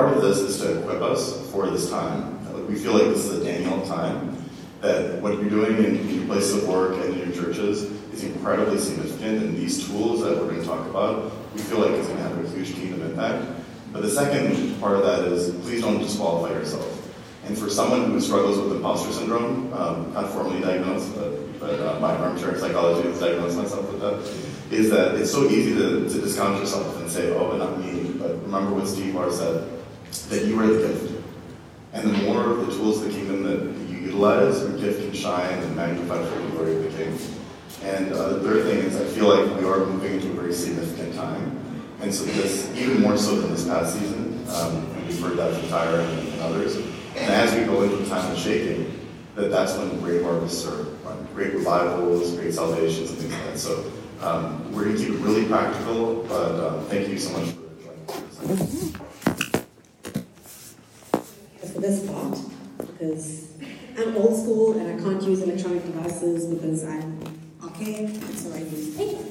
[0.00, 2.38] part of this is to equip us for this time.
[2.66, 4.34] We feel like this is a Daniel time,
[4.80, 7.82] that what you're doing in, your place of work and in your churches
[8.14, 11.90] is incredibly significant, and these tools that we're going to talk about, we feel like
[11.90, 13.46] it's going to have a huge kingdom impact.
[13.92, 16.96] But the second part of that is please don't disqualify yourself.
[17.44, 22.00] And for someone who struggles with imposter syndrome, um, not formally diagnosed, but, but uh,
[22.00, 26.20] my armchair psychology has diagnosed myself with that, is that it's so easy to, to
[26.22, 28.12] discount yourself and say, oh, but not me.
[28.18, 29.79] But remember what Steve Barr said,
[30.28, 31.24] that you are the gift.
[31.92, 35.12] And the more of the tools of the kingdom that you utilize, your gift can
[35.12, 37.18] shine and magnify for the glory of the King.
[37.82, 40.52] And uh, the third thing is I feel like we are moving into a very
[40.52, 41.58] significant time.
[42.00, 45.54] And so this, even more so than this past season, um, and we've heard that
[45.54, 49.50] from Tyra and, and others, and as we go into a time of shaking, that
[49.50, 50.86] that's when great harvests are,
[51.34, 53.58] great revivals, great salvations, and things like that.
[53.58, 53.90] So
[54.20, 58.46] um, we're going to keep it really practical, but uh, thank you so much for
[58.46, 59.09] joining us.
[61.80, 62.38] This part,
[62.76, 63.52] because
[63.98, 67.18] I'm old school and I can't use electronic devices because I'm
[67.62, 69.24] archaic, so I use paper.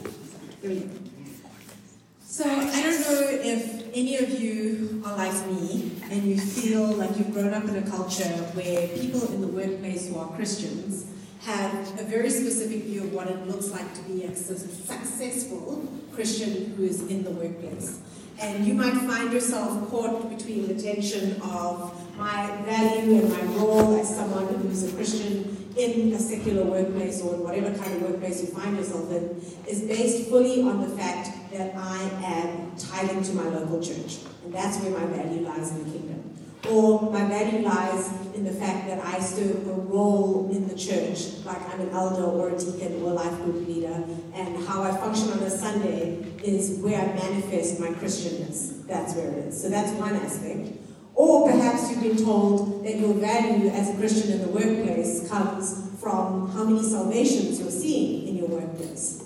[2.21, 7.15] So I don't know if any of you are like me and you feel like
[7.19, 8.23] you've grown up in a culture
[8.55, 11.05] where people in the workplace who are Christians
[11.41, 16.73] have a very specific view of what it looks like to be a successful Christian
[16.75, 17.99] who is in the workplace.
[18.41, 23.99] And you might find yourself caught between the tension of my value and my role
[23.99, 28.41] as someone who's a Christian in a secular workplace or in whatever kind of workplace
[28.41, 33.33] you find yourself in is based fully on the fact that I am tithing to
[33.33, 34.19] my local church.
[34.43, 36.18] And that's where my value lies in the kingdom.
[36.67, 41.43] Or my value lies in the fact that I serve a role in the church,
[41.45, 44.91] like I'm an elder or a deacon or a life group leader, and how I
[44.91, 48.85] function on a Sunday is where I manifest my Christianness.
[48.87, 49.61] That's where it is.
[49.61, 50.75] So that's one aspect.
[51.15, 55.89] Or perhaps you've been told that your value as a Christian in the workplace comes
[55.99, 59.25] from how many salvations you're seeing in your workplace.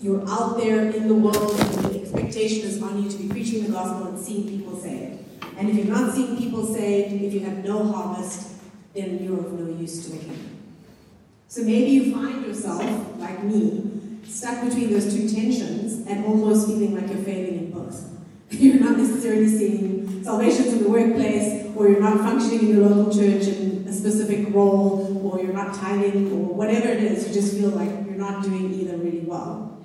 [0.00, 3.64] You're out there in the world and the expectation is on you to be preaching
[3.64, 5.25] the gospel and seeing people saved.
[5.56, 8.52] And if you're not seeing people saved, if you have no harvest,
[8.94, 10.56] then you're of no use to the kingdom.
[11.48, 12.82] So maybe you find yourself,
[13.18, 18.12] like me, stuck between those two tensions and almost feeling like you're failing in both.
[18.50, 23.12] You're not necessarily seeing salvation in the workplace, or you're not functioning in your local
[23.12, 27.56] church in a specific role, or you're not tithing, or whatever it is, you just
[27.56, 29.76] feel like you're not doing either really well.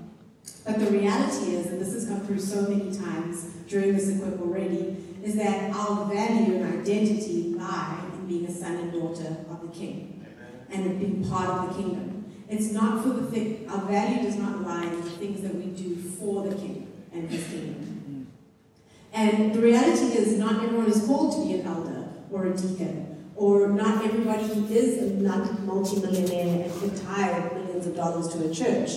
[0.64, 4.40] But the reality is, and this has come through so many times during this equip
[4.40, 9.62] already, is that our value and identity lie in being a son and daughter of
[9.62, 10.26] the King
[10.70, 12.26] and in being part of the kingdom.
[12.50, 15.66] It's not for the thing, our value does not lie in the things that we
[15.68, 18.28] do for the King and his kingdom.
[19.14, 23.32] And the reality is, not everyone is called to be an elder or a deacon,
[23.36, 24.44] or not everybody
[24.74, 28.92] is a multi-millionaire and can tithe millions of dollars to a church.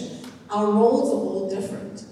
[0.51, 2.05] Our roles are all different.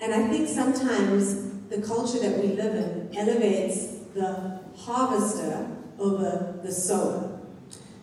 [0.00, 6.72] And I think sometimes the culture that we live in elevates the harvester over the
[6.72, 7.40] sower.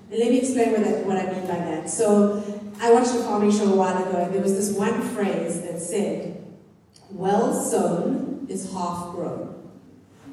[0.10, 1.90] And let me explain what, that, what I mean by that.
[1.90, 2.42] So,
[2.80, 5.82] I watched a farming show a while ago, and there was this one phrase that
[5.82, 6.46] said,
[7.12, 9.70] Well sown is half grown.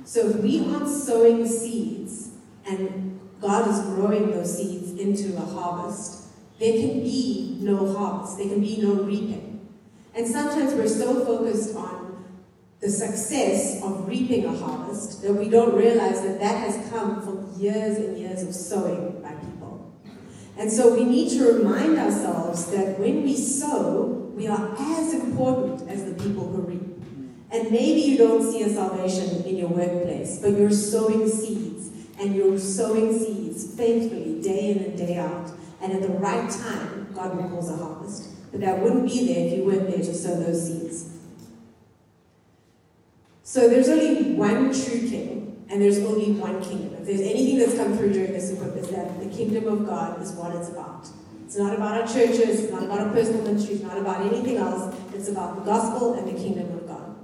[0.04, 2.30] So, if we aren't sowing seeds
[2.68, 6.28] and God is growing those seeds into a harvest,
[6.60, 9.68] there can be no harvest, there can be no reaping.
[10.14, 12.03] And sometimes we're so focused on
[12.84, 17.50] the success of reaping a harvest that we don't realize that that has come from
[17.58, 19.90] years and years of sowing by people.
[20.58, 25.88] And so we need to remind ourselves that when we sow, we are as important
[25.88, 26.82] as the people who reap.
[27.50, 31.88] And maybe you don't see a salvation in your workplace, but you're sowing seeds,
[32.20, 35.50] and you're sowing seeds faithfully day in and day out.
[35.80, 38.28] And at the right time, God will cause a harvest.
[38.50, 41.14] But that wouldn't be there if you weren't there to sow those seeds.
[43.54, 46.92] So there's only one true king, and there's only one kingdom.
[46.98, 50.20] If there's anything that's come through during this equip, is that the kingdom of God
[50.20, 51.06] is what it's about.
[51.46, 54.56] It's not about our churches, it's not about our personal ministry, it's not about anything
[54.56, 54.92] else.
[55.14, 57.14] It's about the gospel and the kingdom of God.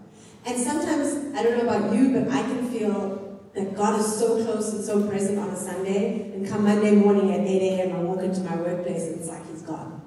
[0.47, 4.45] And sometimes, I don't know about you, but I can feel that God is so
[4.45, 8.03] close and so present on a Sunday, and come Monday morning at 8 a.m., I
[8.03, 10.01] walk into my workplace and it's like he's gone.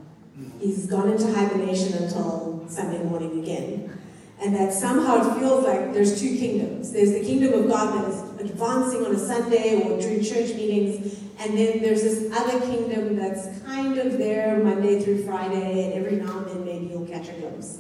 [0.62, 4.00] He's gone into hibernation until Sunday morning again
[4.44, 6.92] and that somehow it feels like there's two kingdoms.
[6.92, 11.18] There's the kingdom of God that is advancing on a Sunday or during church meetings,
[11.40, 16.18] and then there's this other kingdom that's kind of there Monday through Friday, and every
[16.18, 17.80] now and then maybe you'll catch a glimpse.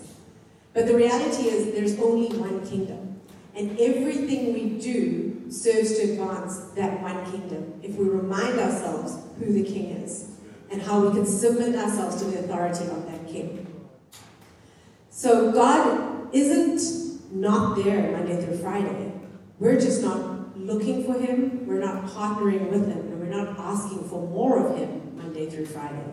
[0.74, 3.19] But the reality is there's only one kingdom.
[3.56, 9.54] And everything we do serves to advance that one kingdom if we remind ourselves who
[9.54, 10.31] the king is
[10.71, 13.68] and how we can submit ourselves to the authority of that king.
[15.12, 19.13] So God isn't not there Monday through Friday.
[19.59, 24.07] We're just not looking for him, we're not partnering with him, and we're not asking
[24.09, 26.03] for more of him Monday through Friday.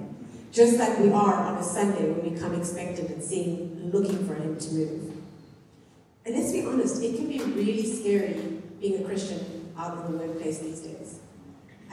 [0.52, 4.34] Just like we are on a Sunday when we come expectant and seeing, looking for
[4.34, 5.17] him to move.
[6.26, 10.19] And let's be honest, it can be really scary being a Christian out in the
[10.19, 11.19] workplace these days.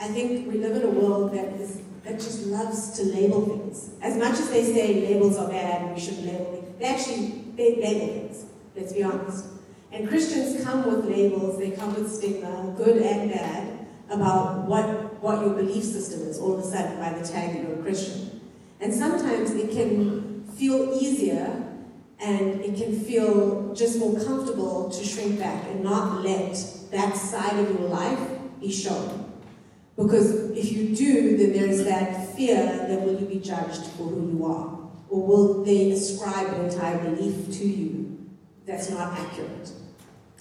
[0.00, 3.90] I think we live in a world that is that just loves to label things.
[4.00, 7.76] As much as they say labels are bad we shouldn't label things, they actually they
[7.76, 9.44] label things, let's be honest.
[9.92, 15.44] And Christians come with labels, they come with stigma, good and bad, about what, what
[15.44, 18.40] your belief system is all of a sudden by the tag that you're a Christian.
[18.80, 21.64] And sometimes it can feel easier
[22.20, 26.56] and it can feel just more comfortable to shrink back and not let
[26.90, 28.18] that side of your life
[28.60, 29.32] be shown.
[29.96, 34.30] Because if you do, then there's that fear that will you be judged for who
[34.30, 34.87] you are?
[35.10, 38.18] Or will they ascribe an entire belief to you
[38.66, 39.72] that's not accurate?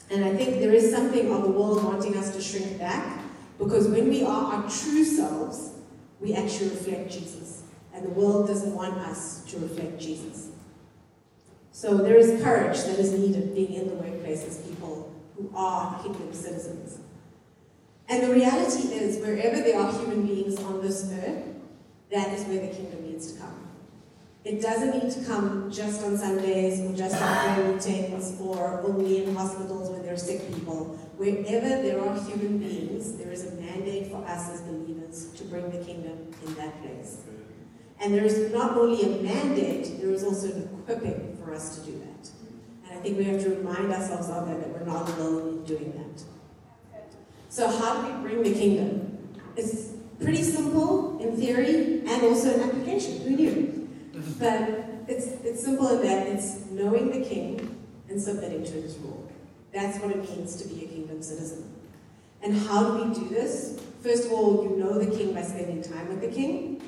[0.10, 3.20] And I think there is something of the world wanting us to shrink back
[3.58, 5.72] because when we are our true selves,
[6.20, 7.64] we actually reflect Jesus.
[7.94, 10.50] And the world doesn't want us to reflect Jesus.
[11.72, 16.02] So there is courage that is needed being in the workplace as people who are
[16.02, 17.00] kingdom citizens.
[18.10, 21.44] And the reality is, wherever there are human beings on this earth,
[22.12, 23.67] that is where the kingdom needs to come.
[24.48, 29.26] It doesn't need to come just on Sundays or just on prayer meetings or only
[29.26, 30.98] in hospitals when there are sick people.
[31.18, 35.70] Wherever there are human beings, there is a mandate for us as believers to bring
[35.70, 37.18] the kingdom in that place.
[38.00, 41.92] And there is not only a mandate, there is also an equipping for us to
[41.92, 42.30] do that.
[42.86, 45.64] And I think we have to remind ourselves of that, that we're not alone in
[45.66, 47.04] doing that.
[47.50, 49.28] So how do we bring the kingdom?
[49.58, 49.90] It's
[50.22, 53.24] pretty simple in theory and also in application.
[53.24, 53.77] Who knew?
[54.40, 59.30] But it's, it's simple in that it's knowing the king and submitting to his rule.
[59.74, 61.74] That's what it means to be a kingdom citizen.
[62.42, 63.80] And how do we do this?
[64.02, 66.82] First of all, you know the king by spending time with the king.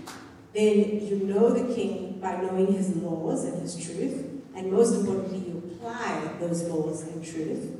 [0.54, 4.26] Then you know the king by knowing his laws and his truth.
[4.56, 7.76] And most importantly, you apply those laws and truth.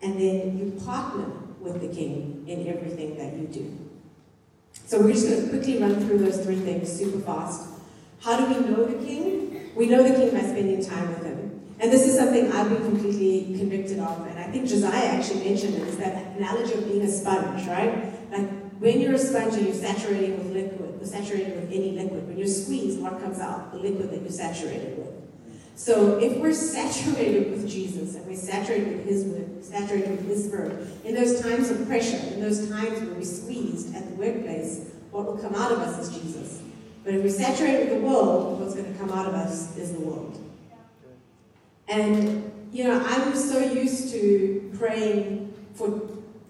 [0.00, 1.26] And then you partner
[1.60, 3.78] with the king in everything that you do.
[4.86, 7.71] So we're just going to quickly run through those three things super fast.
[8.22, 9.72] How do we know the king?
[9.74, 11.60] We know the king by spending time with him.
[11.80, 15.74] And this is something I've been completely convicted of, and I think Josiah actually mentioned
[15.74, 18.12] it, is that analogy of being a sponge, right?
[18.30, 18.48] Like
[18.78, 22.38] when you're a sponge and you're saturating with liquid, you're saturated with any liquid, when
[22.38, 23.72] you're squeezed, what comes out?
[23.72, 25.08] The liquid that you're saturated with.
[25.74, 30.44] So if we're saturated with Jesus and we're saturated with His word, saturated with His
[30.44, 34.90] spirit, in those times of pressure, in those times where we're squeezed at the workplace,
[35.10, 36.61] what will come out of us is Jesus.
[37.04, 39.92] But if we're saturated with the world, what's going to come out of us is
[39.92, 40.38] the world.
[41.88, 46.00] And, you know, I'm so used to praying for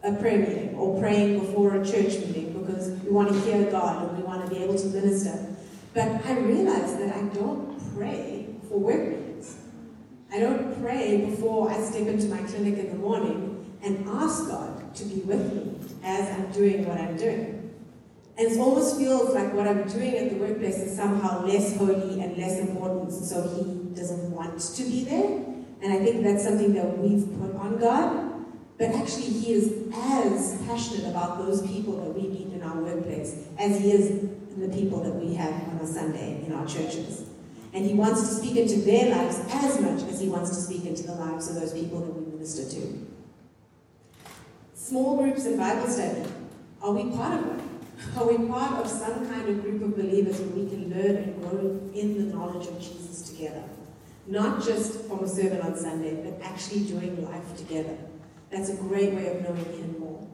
[0.05, 4.09] a prayer meeting or praying before a church meeting because we want to hear God
[4.09, 5.55] and we want to be able to minister.
[5.95, 9.57] But I realize that I don't pray for work meetings.
[10.33, 14.95] I don't pray before I step into my clinic in the morning and ask God
[14.95, 17.52] to be with me as I'm doing what I'm doing.
[18.39, 22.21] And it almost feels like what I'm doing at the workplace is somehow less holy
[22.23, 25.45] and less important, so He doesn't want to be there.
[25.83, 28.31] And I think that's something that we've put on God.
[28.79, 33.37] But actually, He is as passionate about those people that we meet in our workplace
[33.59, 37.25] as He is the people that we have on a Sunday in our churches.
[37.75, 40.87] And He wants to speak into their lives as much as He wants to speak
[40.87, 43.07] into the lives of those people that we minister to.
[44.75, 46.23] Small groups and Bible study.
[46.83, 47.72] Are we part of one?
[48.17, 51.41] Are we part of some kind of group of believers where we can learn and
[51.41, 53.65] grow in the knowledge of Jesus together?
[54.27, 57.97] Not just from a sermon on Sunday, but actually doing life together.
[58.51, 60.29] That's a great way of knowing Him more.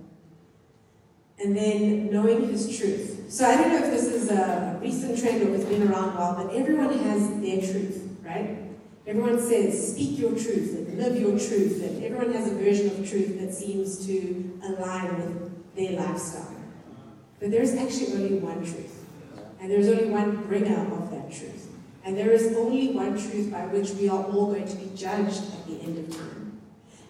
[1.38, 3.26] And then knowing His truth.
[3.28, 6.16] So I don't know if this is a recent trend or it's been around a
[6.18, 8.58] while, but everyone has their truth, right?
[9.06, 13.08] Everyone says, speak your truth and live your truth, and everyone has a version of
[13.08, 16.57] truth that seems to align with their lifestyle.
[17.40, 19.04] But there's actually only one truth.
[19.61, 21.68] And there's only one bringer of that truth.
[22.04, 25.42] And there is only one truth by which we are all going to be judged
[25.52, 26.61] at the end of time.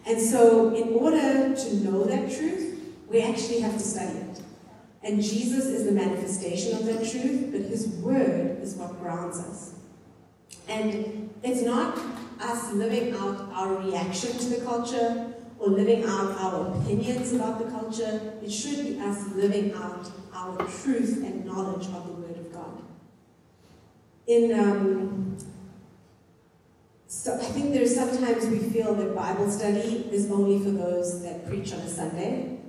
[0.05, 4.41] And so, in order to know that truth, we actually have to study it.
[5.03, 9.75] And Jesus is the manifestation of that truth, but his word is what grounds us.
[10.67, 11.97] And it's not
[12.41, 17.71] us living out our reaction to the culture or living out our opinions about the
[17.71, 18.33] culture.
[18.43, 20.09] It should be us living out
[20.39, 22.81] our truth and knowledge of the Word of God.
[24.27, 25.37] In um,
[27.07, 31.47] so I think there's sometimes we feel that Bible study is only for those that
[31.47, 32.59] preach on a Sunday,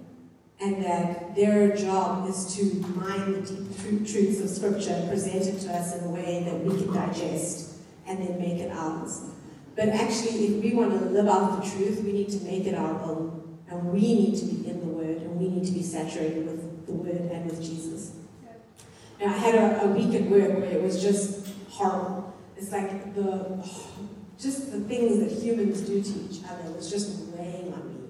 [0.61, 5.97] and that their job is to mine the deep truths of Scripture presented to us
[5.97, 9.27] in a way that we can digest and then make it ours.
[9.77, 12.75] But actually, if we want to live out the truth, we need to make it
[12.75, 13.59] our own.
[13.69, 16.70] And we need to be in the Word, and we need to be saturated with
[16.87, 18.13] the Word and with Jesus.
[19.21, 22.35] Now, I had a, a week at work where it was just horrible.
[22.57, 23.63] It's like the,
[24.39, 28.01] just the things that humans do to each other was just weighing on me.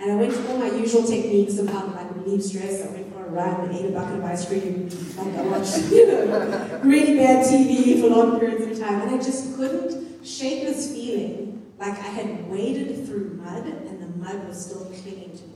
[0.00, 2.86] And I went to all my usual techniques of how to like relieve stress.
[2.86, 4.88] I went for a run and ate a bucket of ice cream.
[5.16, 9.02] Like I watched, you know, really bad TV for long periods of time.
[9.02, 14.16] And I just couldn't shake this feeling like I had waded through mud and the
[14.18, 15.54] mud was still clinging to me.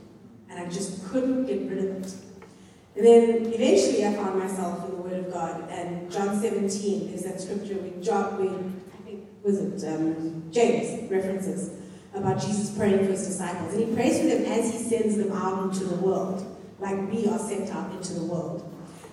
[0.49, 2.13] And I just couldn't get rid of it.
[2.95, 5.69] And then eventually I found myself in the Word of God.
[5.69, 11.11] And John 17 is that scripture we, John, we, I think, was it um, James
[11.11, 11.71] references
[12.13, 13.73] about Jesus praying for his disciples.
[13.73, 17.27] And he prays for them as he sends them out into the world, like we
[17.27, 18.71] are sent out into the world.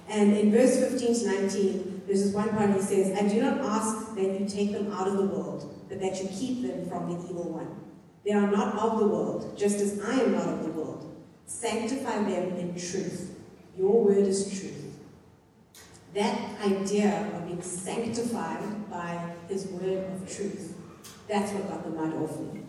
[0.08, 3.60] And in verse 15 to 19, there's this one part he says, I do not
[3.60, 7.08] ask that you take them out of the world, but that you keep them from
[7.08, 7.68] the evil one.
[8.24, 11.16] They are not of the world, just as I am not of the world.
[11.46, 13.31] Sanctify them in truth.
[13.78, 14.94] Your word is truth.
[16.14, 20.76] That idea of being sanctified by his word of truth,
[21.28, 22.60] that's what got the mud off me.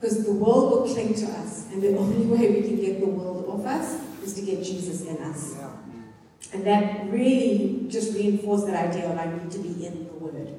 [0.00, 3.06] Because the world will cling to us, and the only way we can get the
[3.06, 5.56] world off us is to get Jesus in us.
[5.56, 5.70] Yeah.
[6.52, 10.54] And that really just reinforced that idea of I need to be in the Word.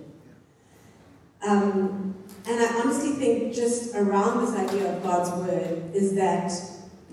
[1.47, 6.51] Um, and I honestly think just around this idea of God's Word is that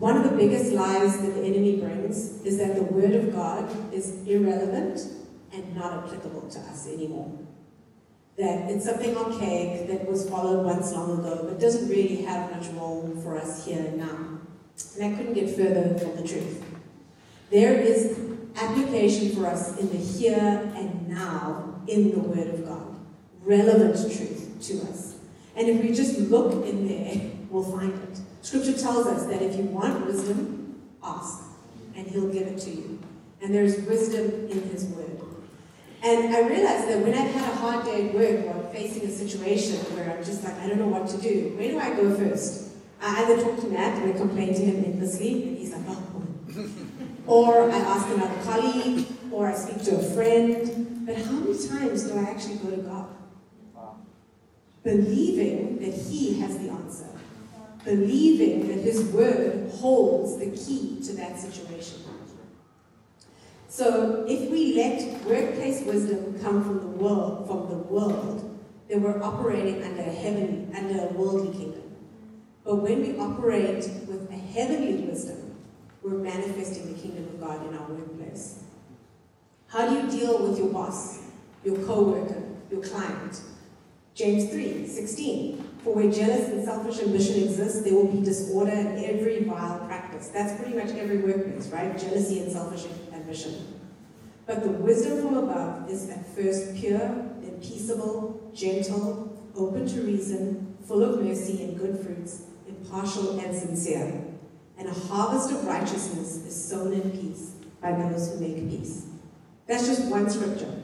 [0.04, 3.64] one of the biggest lies that the enemy brings is that the Word of God
[3.90, 5.00] is irrelevant
[5.50, 7.32] and not applicable to us anymore.
[8.36, 12.66] That it's something archaic that was followed once long ago, but doesn't really have much
[12.74, 14.40] role for us here and now.
[14.94, 16.62] And I couldn't get further from the truth.
[17.50, 18.18] There is
[18.56, 22.94] application for us in the here and now in the Word of God.
[23.42, 25.03] Relevant truth to us.
[25.56, 28.20] And if we just look in there, we'll find it.
[28.42, 31.42] Scripture tells us that if you want wisdom, ask,
[31.94, 32.98] and He'll give it to you.
[33.40, 35.14] And there's wisdom in His Word.
[36.02, 39.08] And I realized that when I've had a hard day at work or I'm facing
[39.08, 41.94] a situation where I'm just like, I don't know what to do, where do I
[41.94, 42.72] go first?
[43.00, 46.26] I either talk to Matt and I complain to him endlessly, and he's like, oh,
[47.26, 51.06] or I ask another colleague, or I speak to a friend.
[51.06, 53.08] But how many times do I actually go to God?
[54.84, 57.08] Believing that He has the answer.
[57.84, 62.04] Believing that His Word holds the key to that situation.
[63.74, 68.56] So if we let workplace wisdom come from the world, from the world,
[68.88, 71.82] then we're operating under a heavenly, under a worldly kingdom.
[72.62, 75.56] But when we operate with a heavenly wisdom,
[76.04, 78.62] we're manifesting the kingdom of God in our workplace.
[79.66, 81.22] How do you deal with your boss,
[81.64, 83.40] your co-worker, your client?
[84.14, 85.70] James 3, 16.
[85.82, 90.28] For where jealous and selfish ambition exists, there will be disorder in every vile practice.
[90.28, 91.98] That's pretty much every workplace, right?
[91.98, 93.80] Jealousy and selfish ambition.
[94.46, 100.76] But the wisdom from above is at first pure, then peaceable, gentle, open to reason,
[100.86, 104.24] full of mercy and good fruits, impartial and sincere
[104.78, 109.06] and a harvest of righteousness is sown in peace by those who make peace.
[109.66, 110.82] That's just one scripture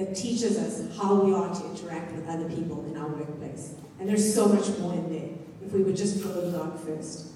[0.00, 3.74] that teaches us how we are to interact with other people in our workplace.
[3.98, 5.28] And there's so much more in there
[5.62, 7.26] if we would just follow God first.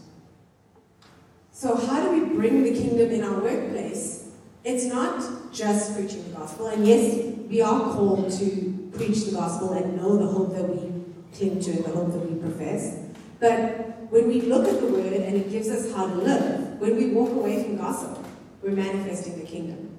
[1.52, 4.30] So, how do we bring the kingdom in our workplace?
[4.64, 9.74] It's not just preaching the gospel, and yes, we are called to preach the gospel
[9.74, 11.04] and know the hope that we
[11.36, 12.96] cling to, and the hope that we profess.
[13.40, 16.96] But when we look at the word and it gives us how to live, when
[16.96, 18.24] we walk away from gossip,
[18.62, 19.90] we're manifesting the kingdom.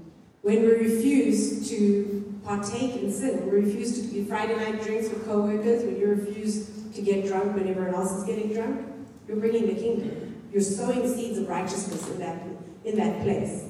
[0.41, 5.25] When we refuse to partake in sin, we refuse to do Friday night drinks with
[5.25, 8.87] co-workers, when you refuse to get drunk when everyone else is getting drunk,
[9.27, 10.43] you're bringing the kingdom.
[10.51, 12.41] You're sowing seeds of righteousness in that,
[12.85, 13.63] in that place.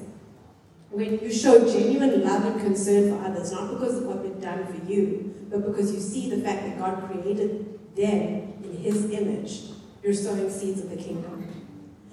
[0.90, 4.66] When you show genuine love and concern for others, not because of what they've done
[4.66, 9.76] for you, but because you see the fact that God created them in His image
[10.06, 11.48] you're sowing seeds of the kingdom.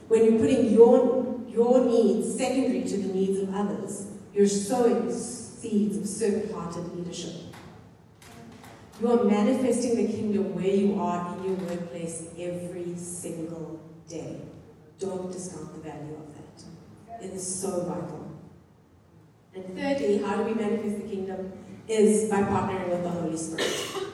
[0.08, 5.14] When you're putting your, your needs secondary to the needs of others, you're sowing
[5.64, 7.36] seeds of servant-hearted leadership.
[9.00, 14.42] You are manifesting the kingdom where you are in your workplace every single day.
[15.00, 17.26] Don't discount the value of that.
[17.26, 18.30] It is so vital.
[19.56, 21.54] And thirdly, how do we manifest the kingdom?
[21.88, 24.14] Is by partnering with the Holy Spirit.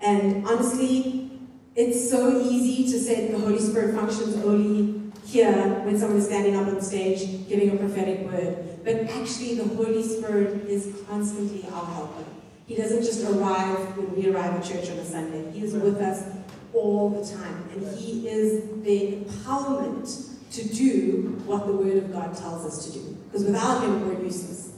[0.00, 1.30] And honestly,
[1.74, 4.97] it's so easy to say the Holy Spirit functions only
[5.28, 5.52] here
[5.84, 8.56] when someone is standing up on stage giving a prophetic word.
[8.82, 12.24] But actually, the Holy Spirit is constantly our helper.
[12.66, 15.50] He doesn't just arrive when we arrive at church on a Sunday.
[15.52, 16.24] He is with us
[16.72, 17.68] all the time.
[17.72, 22.92] And He is the empowerment to do what the Word of God tells us to
[22.98, 23.16] do.
[23.26, 24.72] Because without Him, we're useless.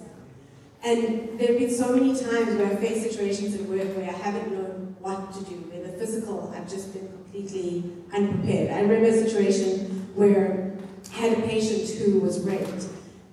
[0.83, 4.13] And there have been so many times where I face situations at work where I
[4.13, 8.71] haven't known what to do, where the physical, I've just been completely unprepared.
[8.71, 10.73] I remember a situation where
[11.13, 12.87] I had a patient who was raped,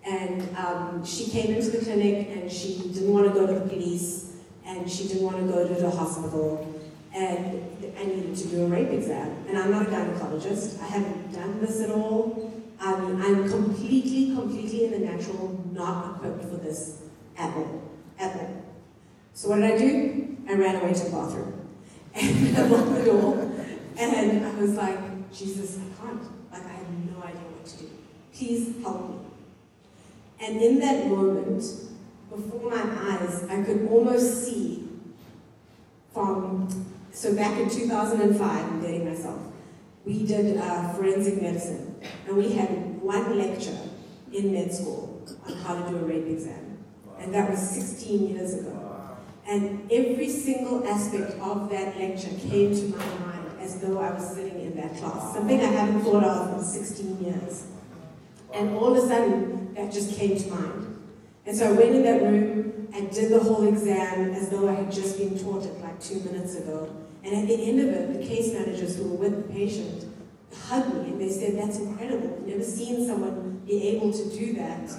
[0.05, 3.67] and um, she came into the clinic and she didn't want to go to the
[3.67, 4.33] police,
[4.65, 6.81] and she didn't want to go to the hospital,
[7.13, 7.61] and
[7.99, 9.45] I needed to do a rape exam.
[9.47, 12.53] And I'm not a gynecologist, I haven't done this at all.
[12.79, 17.01] I mean, I'm completely, completely in the natural, not equipped for this
[17.37, 17.81] at all.
[18.19, 18.63] At all.
[19.33, 20.37] So what did I do?
[20.49, 21.53] I ran away to the bathroom.
[22.15, 23.51] And I locked the door.
[23.97, 26.23] And I was like, Jesus, I can't.
[26.51, 27.89] Like, I have no idea what to do.
[28.37, 29.15] Please help me.
[30.39, 31.63] And in that moment,
[32.29, 34.87] before my eyes, I could almost see
[36.13, 36.69] from,
[37.11, 39.41] so back in 2005, I'm dating myself,
[40.05, 41.99] we did uh, forensic medicine.
[42.27, 43.77] And we had one lecture
[44.31, 46.77] in med school on how to do a rape exam.
[47.19, 49.17] And that was 16 years ago.
[49.47, 54.35] And every single aspect of that lecture came to my mind as though I was
[54.35, 55.33] sitting in that class.
[55.33, 57.65] Something I haven't thought of in 16 years.
[58.57, 61.03] And all of a sudden, that just came to mind.
[61.45, 64.73] And so I went in that room and did the whole exam as though I
[64.73, 66.89] had just been taught it like two minutes ago.
[67.23, 70.05] And at the end of it, the case managers who were with the patient
[70.67, 72.35] hugged me and they said, That's incredible.
[72.35, 74.89] I've never seen someone be able to do that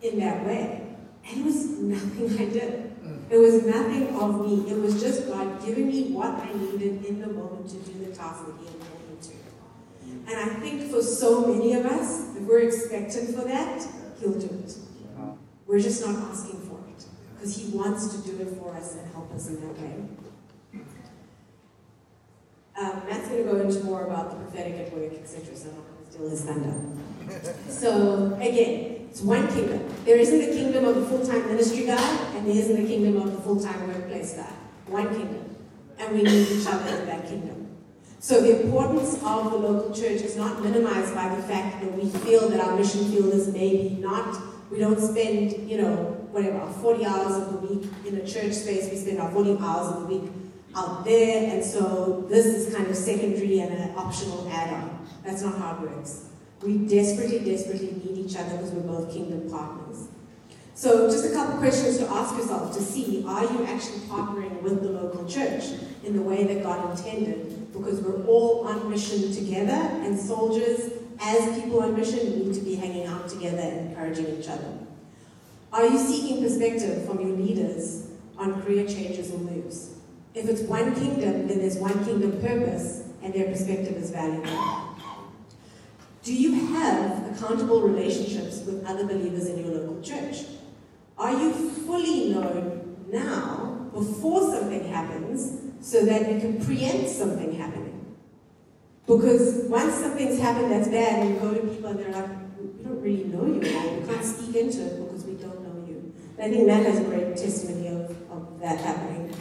[0.00, 0.86] in that way.
[1.28, 2.92] And it was nothing I did.
[3.28, 4.70] It was nothing of me.
[4.70, 8.14] It was just God giving me what I needed in the moment to do the
[8.14, 9.01] task that He had.
[10.28, 13.86] And I think for so many of us, if we're expectant for that,
[14.20, 14.76] He'll do it.
[15.66, 19.10] We're just not asking for it because He wants to do it for us and
[19.12, 19.94] help us in that way.
[22.78, 25.54] Um, Matt's going to go into more about the prophetic at work, etc.
[25.54, 26.74] So I'm not going to steal his thunder.
[27.68, 29.88] So again, it's one kingdom.
[30.04, 33.32] There isn't the kingdom of the full-time ministry guy, and there isn't the kingdom of
[33.32, 34.52] the full-time workplace guy.
[34.86, 35.56] One kingdom,
[35.98, 37.61] and we need each other in that kingdom.
[38.22, 42.08] So the importance of the local church is not minimized by the fact that we
[42.08, 44.40] feel that our mission field is maybe not.
[44.70, 45.96] We don't spend, you know,
[46.30, 48.88] whatever, 40 hours of the week in a church space.
[48.88, 50.30] We spend our 40 hours of the week
[50.76, 55.04] out there, and so this is kind of secondary and an optional add-on.
[55.24, 56.26] That's not how it works.
[56.62, 60.06] We desperately, desperately need each other because we're both kingdom partners.
[60.76, 64.80] So just a couple questions to ask yourself to see, are you actually partnering with
[64.80, 65.64] the local church
[66.04, 67.61] in the way that God intended?
[67.72, 72.74] Because we're all on mission together, and soldiers, as people on mission, need to be
[72.74, 74.78] hanging out together and encouraging each other.
[75.72, 79.94] Are you seeking perspective from your leaders on career changes or moves?
[80.34, 84.96] If it's one kingdom, then there's one kingdom purpose, and their perspective is valuable.
[86.22, 90.44] Do you have accountable relationships with other believers in your local church?
[91.18, 98.16] Are you fully known now before something happens so that you can preempt something happening?
[99.06, 102.84] Because once something's happened that's bad, and you go to people and they're like, we
[102.84, 106.14] don't really know you, we can't speak into it because we don't know you.
[106.38, 109.34] I think Matt has a great testimony of, of that happening.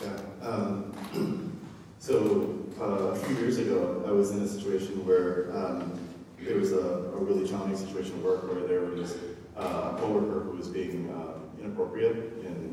[0.00, 0.20] Yeah.
[0.40, 1.58] Um,
[1.98, 5.98] so uh, a few years ago, I was in a situation where um,
[6.40, 9.16] there was a, a, really challenging situation at work where there was
[9.56, 12.65] uh, a coworker who was being uh, inappropriate in, in, a, in, the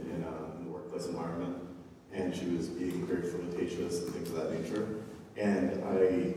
[0.94, 1.58] workplace environment,
[2.14, 4.88] and she was being very flirtatious and things of that nature.
[5.38, 6.36] And I,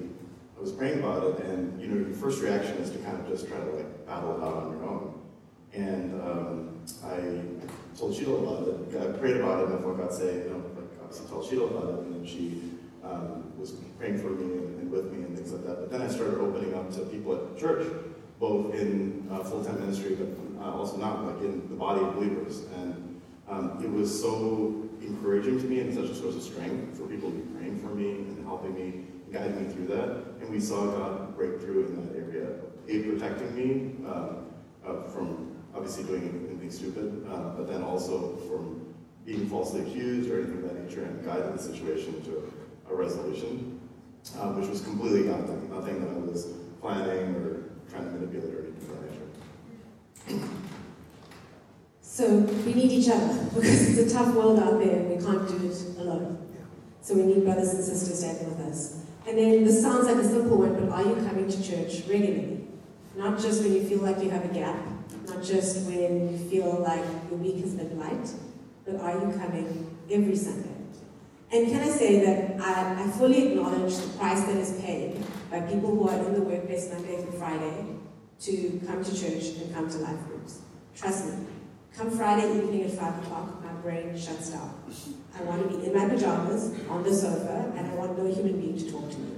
[0.57, 3.29] I was praying about it, and you know, your first reaction is to kind of
[3.29, 5.21] just try to like battle it out on your own.
[5.75, 9.01] And um, I told Sheila about it.
[9.01, 12.07] I prayed about it, and God say, you know, like obviously told Sheila about it,
[12.07, 12.63] and then she
[13.05, 15.81] um, was praying for me and, and, with me and things like that.
[15.81, 17.87] But then I started opening up to people at church,
[18.41, 20.29] both in uh, full-time ministry, but
[20.65, 22.65] uh, also not like in the body of believers.
[22.75, 23.06] And
[23.49, 27.31] um, it was so encouraging to me and such a source of strength for people
[27.31, 30.25] to be praying for me and helping me, guiding me through that.
[30.41, 32.49] And we saw God break through in that area,
[32.87, 34.35] protecting me uh,
[34.87, 40.39] uh, from obviously doing anything stupid, uh, but then also from being falsely accused or
[40.39, 42.53] anything of that nature and guided the situation to
[42.91, 43.81] a resolution,
[44.39, 46.47] uh, which was completely nothing, nothing that I was
[46.81, 50.66] planning or trying to manipulate or anything of that nature.
[52.17, 52.31] So
[52.65, 55.69] we need each other because it's a tough world out there and we can't do
[55.69, 56.49] it alone.
[57.03, 59.05] So we need brothers and sisters standing with us.
[59.29, 62.69] And then this sounds like a simple one, but are you coming to church regularly?
[63.17, 64.79] Not just when you feel like you have a gap,
[65.27, 68.31] not just when you feel like your week has been light,
[68.87, 70.75] but are you coming every Sunday?
[71.53, 75.61] And can I say that I, I fully acknowledge the price that is paid by
[75.61, 77.85] people who are in the workplace Monday through Friday
[78.41, 80.61] to come to church and come to life groups.
[80.95, 81.47] Trust me,
[81.97, 84.71] come Friday evening at 5 o'clock, my brain shuts down.
[85.35, 88.61] I want to be in my pajamas on the sofa, and I want no human
[88.61, 89.31] being to talk to me.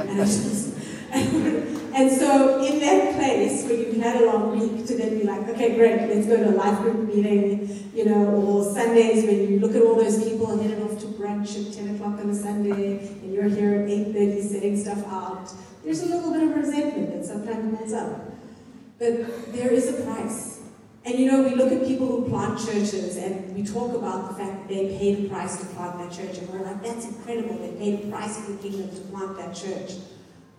[0.00, 0.74] And, just,
[1.12, 5.48] and so, in that place where you've had a long week, to then be like,
[5.48, 9.58] okay, great, let's go to a life group meeting, you know, or Sundays when you
[9.60, 12.98] look at all those people headed off to brunch at 10 o'clock on a Sunday,
[12.98, 15.50] and you're here at 8.30 setting stuff out.
[15.82, 18.30] There's a little bit of resentment that sometimes builds up.
[18.98, 20.53] But there is a price
[21.04, 24.34] and you know, we look at people who plant churches and we talk about the
[24.42, 27.58] fact that they paid a price to plant that church, and we're like, that's incredible,
[27.58, 29.92] they paid a price for the kingdom to plant that church.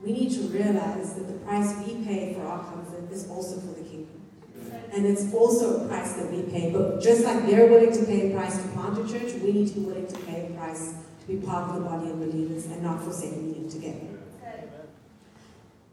[0.03, 3.73] We need to realize that the price we pay for our comfort is also for
[3.79, 4.21] the kingdom.
[4.93, 6.71] And it's also a price that we pay.
[6.71, 9.67] But just like they're willing to pay a price to plant a church, we need
[9.69, 12.65] to be willing to pay a price to be part of the body of believers
[12.67, 14.07] and not forsake meeting together.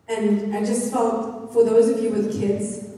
[0.08, 2.91] And I just felt, for those of you with kids,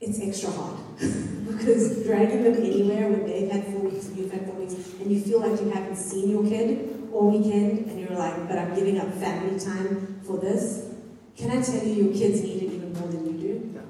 [0.00, 4.44] it's extra hard because dragging them anywhere when they've had four weeks and you've had
[4.46, 8.16] four weeks and you feel like you haven't seen your kid all weekend and you're
[8.18, 10.94] like, but I'm giving up family time for this.
[11.36, 13.80] Can I tell you, your kids need it even more than you do?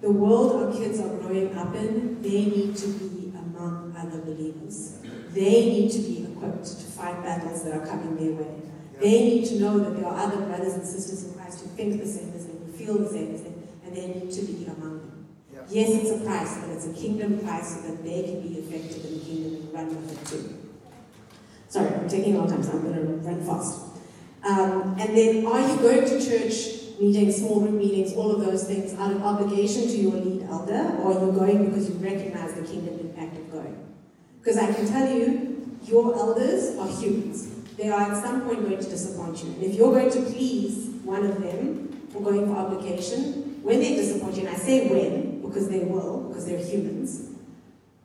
[0.00, 4.98] The world our kids are growing up in, they need to be among other believers.
[5.30, 8.62] They need to be equipped to fight battles that are coming their way.
[9.00, 12.00] They need to know that there are other brothers and sisters in Christ who think
[12.00, 14.66] the same as them, who feel the same as them, and they need to be
[14.66, 15.17] among them.
[15.70, 19.04] Yes, it's a price, but it's a kingdom price so that they can be effective
[19.04, 20.58] in the kingdom and run with it too.
[21.68, 23.82] Sorry, I'm taking a long time, so I'm going to run fast.
[24.44, 28.64] Um, and then, are you going to church meetings, small group meetings, all of those
[28.64, 32.54] things out of obligation to your lead elder, or are you going because you recognize
[32.54, 33.76] the kingdom impact of going?
[34.40, 37.48] Because I can tell you, your elders are humans.
[37.76, 39.50] They are at some point going to disappoint you.
[39.52, 43.94] And if you're going to please one of them for going for obligation, when they
[43.94, 47.30] disappoint you, and I say when, because they will, because they're humans,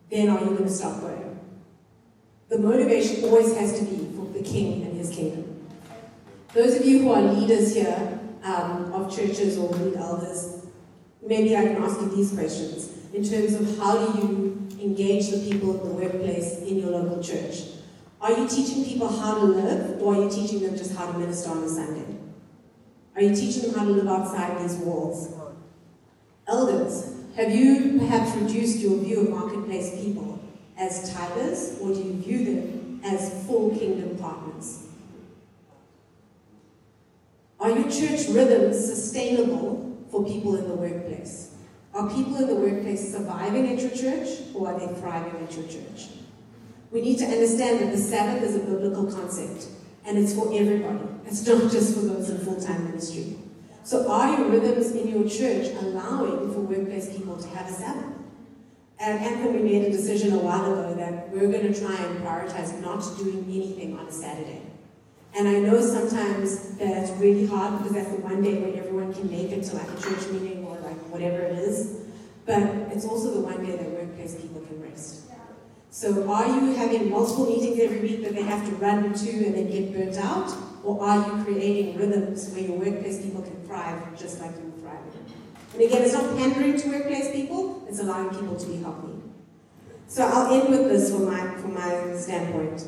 [0.09, 1.39] then are you going to stop going?
[2.49, 5.67] The motivation always has to be for the king and his kingdom.
[6.53, 10.65] Those of you who are leaders here um, of churches or lead elders,
[11.25, 15.39] maybe I can ask you these questions in terms of how do you engage the
[15.49, 17.63] people in the workplace in your local church.
[18.21, 21.17] Are you teaching people how to live, or are you teaching them just how to
[21.17, 22.05] minister on a Sunday?
[23.15, 25.33] Are you teaching them how to live outside these walls?
[26.47, 30.39] Elders, have you perhaps reduced your view of marketplace people
[30.77, 34.87] as tithers, or do you view them as full kingdom partners?
[37.59, 41.55] Are your church rhythms sustainable for people in the workplace?
[41.93, 45.65] Are people in the workplace surviving at your church, or are they thriving at your
[45.65, 46.09] church?
[46.91, 49.67] We need to understand that the Sabbath is a biblical concept,
[50.05, 50.99] and it's for everybody.
[51.25, 53.37] It's not just for those in full time ministry.
[53.83, 58.05] So are your rhythms in your church allowing for workplace people to have a Sabbath?
[58.97, 62.19] And Anthem, we made a decision a while ago that we're going to try and
[62.23, 64.61] prioritize not doing anything on a Saturday.
[65.35, 69.29] And I know sometimes that's really hard because that's the one day where everyone can
[69.29, 72.05] make it to like a church meeting or like whatever it is.
[72.45, 75.23] But it's also the one day that workplace people can rest.
[75.89, 79.55] So are you having multiple meetings every week that they have to run to and
[79.55, 80.55] then get burnt out?
[80.83, 84.97] Or are you creating rhythms where your workplace people can thrive just like you thrive?
[85.73, 89.13] And again, it's not pandering to workplace people, it's allowing people to be healthy.
[90.07, 92.87] So I'll end with this from my, from my standpoint.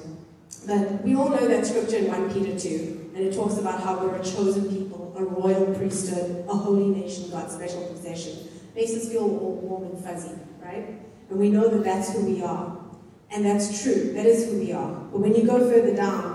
[0.67, 3.97] But we all know that scripture in 1 Peter 2, and it talks about how
[3.97, 8.47] we're a chosen people, a royal priesthood, a holy nation, God's special possession.
[8.75, 10.99] Makes us feel all warm and fuzzy, right?
[11.29, 12.77] And we know that that's who we are.
[13.31, 14.91] And that's true, that is who we are.
[15.11, 16.34] But when you go further down,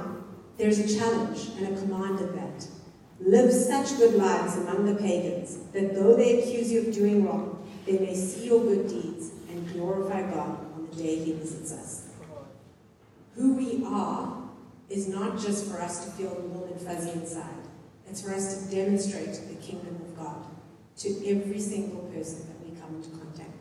[0.61, 2.67] there's a challenge and a command in that.
[3.19, 7.67] Live such good lives among the pagans that though they accuse you of doing wrong,
[7.87, 12.09] they may see your good deeds and glorify God on the day He visits us.
[13.37, 14.51] Who we are
[14.91, 17.47] is not just for us to feel warm and fuzzy inside,
[18.07, 20.45] it's for us to demonstrate the kingdom of God
[20.99, 23.61] to every single person that we come into contact with.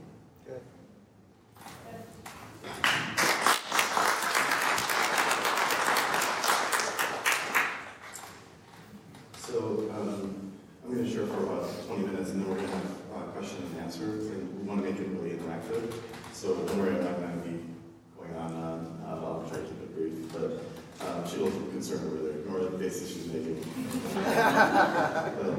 [11.90, 14.04] 20 minutes, and then we're going to have uh, question and answer.
[14.04, 15.92] And we want to make it really interactive.
[16.34, 17.66] So don't worry, I'm not going to be
[18.16, 19.02] going on and on.
[19.04, 20.32] Uh, I'll try to keep it brief.
[20.32, 22.40] But uh, she looks concerned over there.
[22.40, 23.66] Ignore the faces she's making.
[24.14, 25.56] but, uh,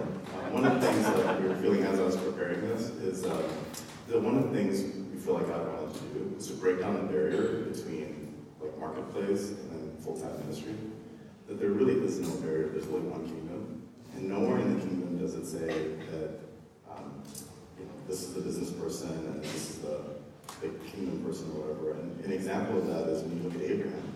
[0.55, 3.43] one of the things that we were feeling as I was preparing this is uh,
[4.09, 6.79] that one of the things we feel like God wanted to do is to break
[6.81, 10.75] down the barrier between like marketplace and then full-time ministry.
[11.47, 12.69] That there really is no barrier.
[12.69, 13.83] There's only one kingdom,
[14.17, 15.67] and nowhere in the kingdom does it say
[16.11, 16.41] that
[16.91, 17.23] um,
[17.79, 20.01] you know, this is the business person and this is the,
[20.61, 22.01] the kingdom person or whatever.
[22.01, 24.11] And an example of that is when you look at Abraham.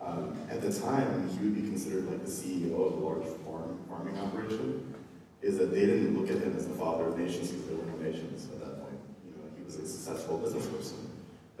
[0.00, 3.78] Um, at the time, he would be considered like the CEO of a large farm,
[3.88, 4.94] farming operation.
[5.40, 7.84] Is that they didn't look at him as the father of nations because there were
[7.84, 8.96] no nations at that point.
[9.26, 11.10] You know, he was a successful business person.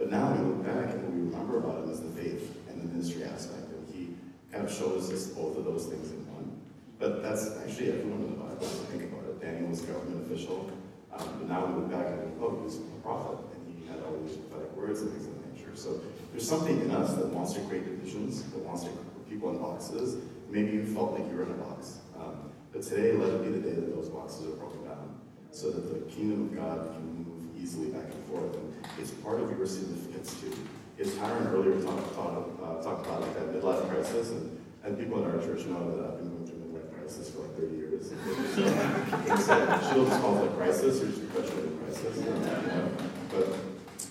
[0.04, 2.76] But now we look back and what we remember about him is the faith and
[2.76, 3.72] the ministry aspect.
[3.72, 4.12] And he
[4.52, 6.60] kind of shows us both of those things in one.
[7.00, 9.40] But that's actually everyone in the Bible, if you think about it.
[9.40, 10.68] Daniel was a government official.
[11.08, 14.04] Um, but now we look back and oh, he was a prophet, and he had
[14.04, 15.72] all these prophetic words and things of that nature.
[15.72, 15.96] So
[16.36, 19.58] there's something in us that wants to create divisions, that wants to put people in
[19.64, 20.20] boxes.
[20.52, 22.04] Maybe you felt like you were in a box.
[22.20, 25.16] Um, but today, let it be the day that those boxes are broken down,
[25.48, 28.63] so that the kingdom of God can move easily back and forth.
[28.98, 30.52] It's part of your significance too.
[30.98, 35.24] As Tyron earlier talked, talk, uh, talked about like that midlife crisis, and, and people
[35.24, 38.12] in our church know that I've been going through midlife crisis for like 30 years.
[38.54, 42.16] she'll just call it a crisis or just perpetuated crisis.
[42.18, 42.90] You know?
[43.30, 43.56] But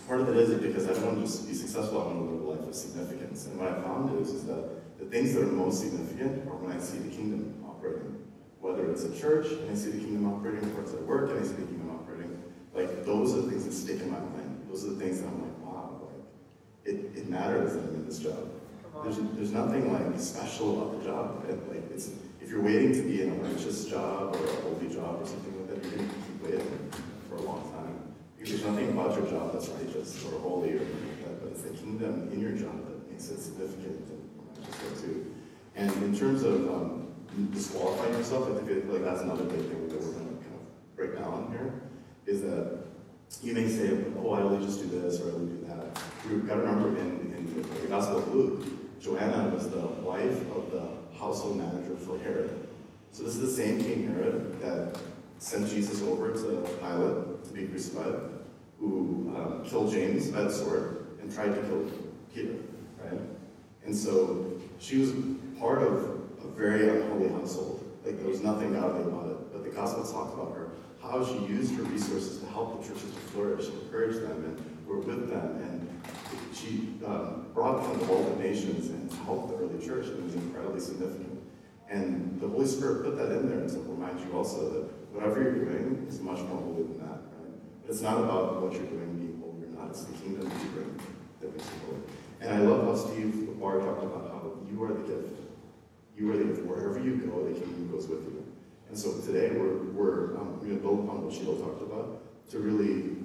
[0.07, 2.51] part of it is because I want to be successful, I want to live a
[2.51, 3.45] life of significance.
[3.47, 6.75] And what I found is, is that the things that are most significant are when
[6.75, 8.19] I see the kingdom operating.
[8.59, 11.39] Whether it's a church and I see the kingdom operating, or it's at work and
[11.39, 12.41] I see the kingdom operating,
[12.73, 14.42] like those are the things that stick in my mind.
[14.73, 16.25] Those are the things that I'm like, wow, like
[16.83, 18.49] it, it matters that I'm in this job.
[19.03, 21.45] There's, there's nothing like special about the job.
[21.47, 22.09] And, like it's
[22.41, 25.53] if you're waiting to be in a righteous job or a holy job or something
[25.59, 26.89] like that, you're gonna keep waiting
[27.29, 28.01] for a long time.
[28.35, 31.51] Because there's nothing about your job that's righteous or holy or anything like that, but
[31.51, 35.35] it's the kingdom in your job that makes it significant and righteous too.
[35.75, 37.13] And in terms of um,
[37.51, 40.95] disqualifying yourself, I think like that's another big thing that we're going to kind of
[40.95, 41.83] break down here,
[42.25, 42.92] is that
[43.41, 45.99] you may say, oh, I only just do this or do that.
[46.29, 48.65] We've got to remember in, in the Gospel of Luke,
[49.01, 52.67] Joanna was the wife of the household manager for Herod.
[53.11, 54.97] So this is the same King Herod that
[55.39, 58.15] sent Jesus over to Pilate to be crucified,
[58.79, 61.91] who um, killed James by the sword and tried to kill
[62.33, 62.55] Peter,
[63.03, 63.19] right?
[63.85, 65.11] And so she was
[65.59, 67.83] part of a very unholy household.
[68.05, 69.53] Like there was nothing godly about it.
[69.53, 70.69] But the gospel talks about her,
[71.01, 75.29] how she used her resources help the churches to flourish, encourage them, and work with
[75.29, 75.57] them.
[75.57, 75.83] And
[76.53, 80.05] she um, brought them to all the nations and helped the early church.
[80.05, 81.41] It was incredibly significant.
[81.89, 85.41] And the Holy Spirit put that in there and to remind you also that whatever
[85.41, 87.53] you're doing is much more holy than that, right?
[87.89, 89.89] It's not about what you're doing being holy or not.
[89.89, 90.99] It's the kingdom that you bring
[91.41, 92.01] that makes you holy.
[92.41, 95.37] And I love how Steve Bar talked about how you are the gift.
[96.17, 96.65] You are the gift.
[96.65, 98.45] Wherever you go, the kingdom goes with you.
[98.89, 102.59] And so today we're, we're um, going to build upon what Sheila talked about to
[102.59, 103.17] really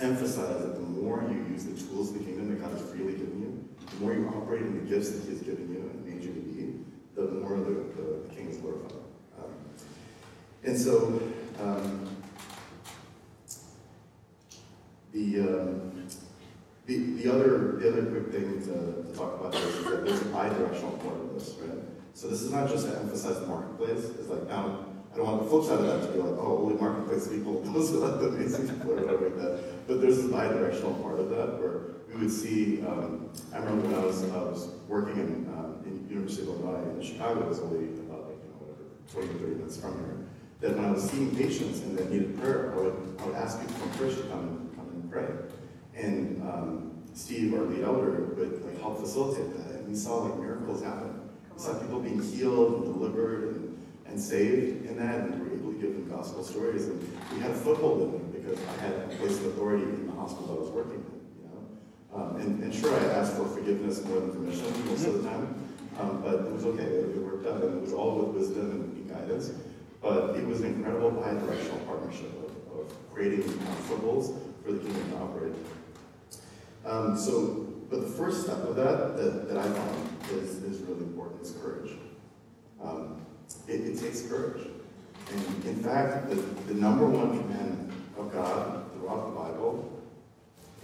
[0.00, 3.12] emphasize that the more you use the tools of the kingdom that God has freely
[3.12, 6.04] given you, the more you operate in the gifts that He has given you and
[6.04, 8.92] made you to be, the more the, the, the King is glorified.
[9.38, 9.52] Um,
[10.64, 11.22] and so,
[11.60, 12.08] um,
[15.12, 16.06] the, um,
[16.86, 20.24] the, the other the other quick thing to, to talk about is that there's a
[20.26, 21.78] bi-directional part of this, right?
[22.14, 24.04] So this is not just to emphasize the marketplace.
[24.18, 26.62] It's like now I don't want the flip side of that to be like, oh,
[26.62, 29.86] only marketplace people, those are like the amazing people or whatever like that.
[29.88, 32.82] But there's a bi-directional part of that where we would see.
[32.82, 36.90] Um, I remember when I was I was working in, um, in University of Illinois
[36.90, 39.94] in Chicago, it was only about like you know whatever 20 or 30 minutes from
[39.98, 40.16] here.
[40.60, 43.60] That when I was seeing patients and they needed prayer, I would I would ask
[43.60, 45.28] people from church to come and come and pray.
[45.94, 49.80] And um, Steve, our lead elder, would like help facilitate that.
[49.80, 51.28] And we saw like miracles happen.
[51.54, 53.57] We saw people being healed and delivered
[54.08, 56.86] and, saved in that, and we were able to give them gospel stories.
[56.86, 57.00] And
[57.32, 60.12] we had a foothold in them because I had a place of authority in the
[60.12, 61.18] hospital I was working in.
[61.42, 65.22] You know, um, and, and sure, I asked for forgiveness more than permission most of
[65.22, 65.54] the time,
[66.00, 66.82] um, but it was okay.
[66.82, 69.52] It, it worked out, and it was all with wisdom and, guidance.
[70.02, 73.42] But it was an incredible bi-directional partnership of, of creating
[73.88, 74.30] footholds
[74.64, 75.54] for the kingdom to operate.
[76.84, 81.04] Um, so, but the first step of that that, that I found is, is really
[81.04, 81.92] important is courage.
[82.82, 83.17] Um,
[83.68, 84.66] it, it, takes courage.
[85.30, 90.02] And in fact, the, the number one commandment of God throughout the Bible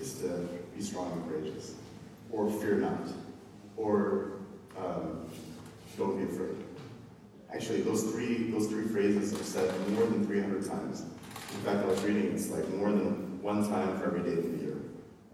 [0.00, 1.74] is to be strong and courageous,
[2.30, 3.00] or fear not,
[3.76, 4.32] or
[4.76, 5.30] um,
[5.96, 6.56] don't be afraid.
[7.52, 11.02] Actually, those three, those three phrases are said more than 300 times.
[11.02, 14.58] In fact, I was reading, it's like more than one time for every day of
[14.58, 14.76] the year.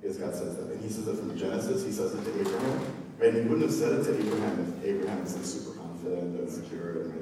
[0.01, 0.67] Because God says that.
[0.67, 2.81] And he says it from Genesis, he says it to Abraham.
[3.19, 3.35] Right?
[3.35, 6.51] And he wouldn't have said it to Abraham if Abraham was like super confident and
[6.51, 7.20] secure and.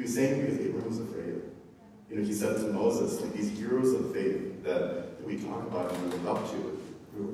[0.00, 1.42] He was saying because Abraham was afraid.
[2.08, 5.66] You know, he said to Moses, like these heroes of faith that, that we talk
[5.66, 6.82] about and we look up to,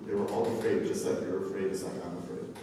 [0.05, 2.57] they were all afraid, just like you're afraid, just like I'm afraid.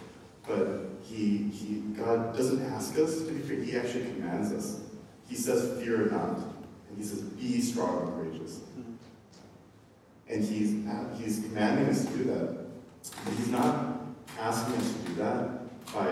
[0.45, 3.63] But he, he, God doesn't ask us to be afraid.
[3.63, 4.81] He actually commands us.
[5.29, 6.37] He says, "Fear not,"
[6.89, 8.59] and he says, "Be strong and courageous."
[10.27, 10.83] And he's
[11.17, 12.57] he's commanding us to do that.
[13.23, 14.01] But he's not
[14.37, 16.11] asking us to do that by,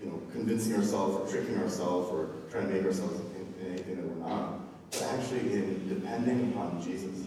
[0.00, 3.20] you know, convincing ourselves or tricking ourselves or trying to make ourselves
[3.64, 4.60] anything that we're not.
[4.90, 7.24] But actually, in depending upon Jesus,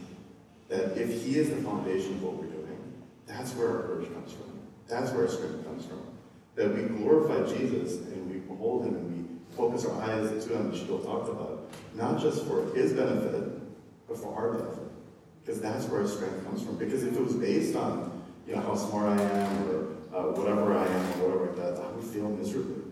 [0.69, 2.77] that if He is the foundation of what we're doing,
[3.25, 4.59] that's where our courage comes from.
[4.87, 6.01] That's where our strength comes from.
[6.55, 10.71] That we glorify Jesus and we behold Him and we focus our eyes to Him,
[10.71, 13.61] which Jill talked about, not just for His benefit,
[14.07, 14.83] but for our benefit.
[15.41, 16.77] Because that's where our strength comes from.
[16.77, 19.83] Because if it was based on, you know, how smart I am or
[20.13, 22.82] uh, whatever I am or whatever like that, I would fail miserably.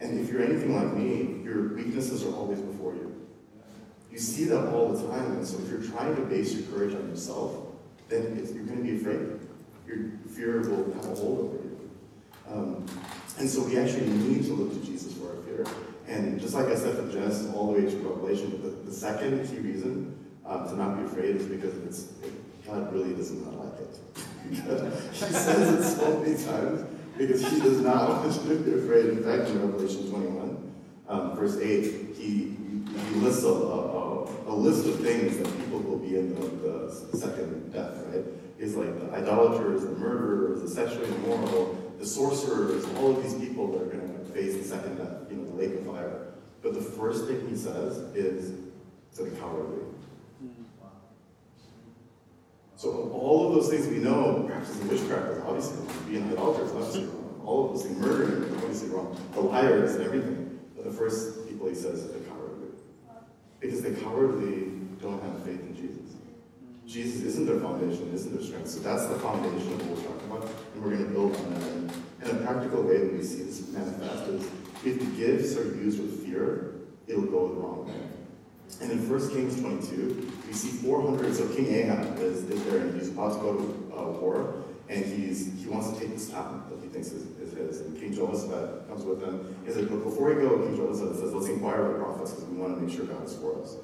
[0.00, 3.14] And if you're anything like me, your weaknesses are always before you.
[4.10, 6.94] You see that all the time, and so if you're trying to base your courage
[6.94, 7.66] on yourself,
[8.08, 9.40] then you're going to be afraid.
[9.86, 11.90] Your fear will have a hold over you.
[12.48, 12.86] Um,
[13.38, 15.66] and so we actually need to look to Jesus for our fear.
[16.06, 19.46] And just like I said from Genesis all the way to Revelation, the, the second
[19.48, 22.32] key reason um, to not be afraid is because it's, it,
[22.66, 23.98] God really does not like it.
[24.50, 29.06] he says it so many times because he does not want us to be afraid.
[29.06, 30.74] In fact, in Revelation 21,
[31.08, 35.98] um, verse 8, he, he lists a, a, a, list of things that people will
[35.98, 36.46] be in the,
[37.10, 38.24] the second death, right?
[38.58, 43.72] Is like the idolaters, the murderers, the sexually immoral, the sorcerers, all of these people
[43.72, 46.28] that are going to face the second death, you know, the lake of fire.
[46.62, 48.52] But the first thing he says is
[49.16, 49.84] to the cowardly.
[52.86, 56.66] So all of those things we know, practicing witchcraft is obviously wrong, being an idolater
[56.66, 60.60] is obviously wrong, all of those things, murdering is obviously wrong, the liars and everything.
[60.76, 62.68] But the first people he says is the cowardly.
[63.58, 64.70] Because the cowardly
[65.02, 66.14] don't have faith in Jesus.
[66.86, 68.68] Jesus isn't their foundation, isn't their strength.
[68.68, 71.54] So that's the foundation of what we're talking about, and we're going to build on
[71.54, 71.62] that.
[71.62, 74.44] And, and a practical way that we see this manifest is
[74.84, 76.76] if the gifts are used with fear,
[77.08, 78.15] it'll go the wrong way.
[78.80, 81.34] And in 1 Kings 22, we see 400.
[81.34, 85.04] So King Ahab is, is there, and he's about to go to uh, war, and
[85.04, 87.80] he's he wants to take this town that he thinks is, is his.
[87.80, 89.56] And King Jehoshaphat comes with him.
[89.64, 92.48] He says, but before we go, King Jehoshaphat says, let's inquire of the prophets because
[92.48, 93.76] we want to make sure God is for us.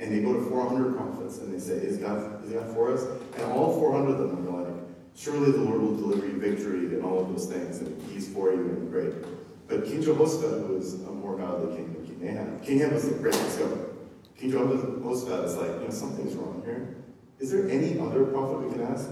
[0.00, 3.04] And they go to 400 prophets, and they say, is God, is God for us?
[3.36, 4.74] And all 400 of them are like,
[5.16, 8.52] surely the Lord will deliver you victory and all of those things, and he's for
[8.52, 9.12] you, and great.
[9.66, 13.20] But King Jehoshaphat, is a more godly king than King Ahab, King Ahab was like,
[13.20, 13.87] great, go.
[14.38, 16.94] King Jehoshaphat is like, you know, something's wrong here.
[17.40, 19.10] Is there any other prophet we can ask?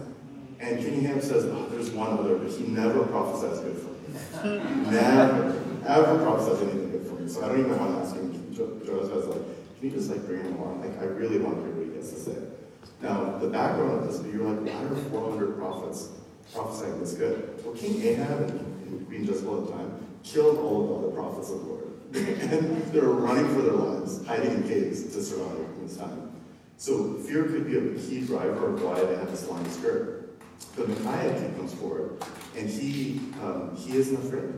[0.61, 4.91] And King Ahab says, oh, there's one other, but he never prophesies good for me.
[4.91, 7.29] never, ever prophesies anything good for me.
[7.29, 8.31] So I don't even want to ask him.
[8.31, 9.43] King Jehoshaphat's like,
[9.79, 10.81] can you just like bring him on?
[10.81, 12.37] Like, I really want to hear what he has to say.
[13.03, 16.11] Now, the background of this, you're like, why are 400 prophets
[16.55, 17.63] prophesying this good?
[17.65, 21.51] Well, King Ahab and, Queen Jezebel at the time killed all of the other prophets
[21.51, 21.86] of the Lord.
[22.15, 26.33] And they're running for their lives, hiding in caves to survive in this time.
[26.77, 30.39] So fear could be a key driver of why they have this long skirt.
[30.77, 32.23] But Micaiah comes forward,
[32.57, 34.55] and he um, he isn't afraid,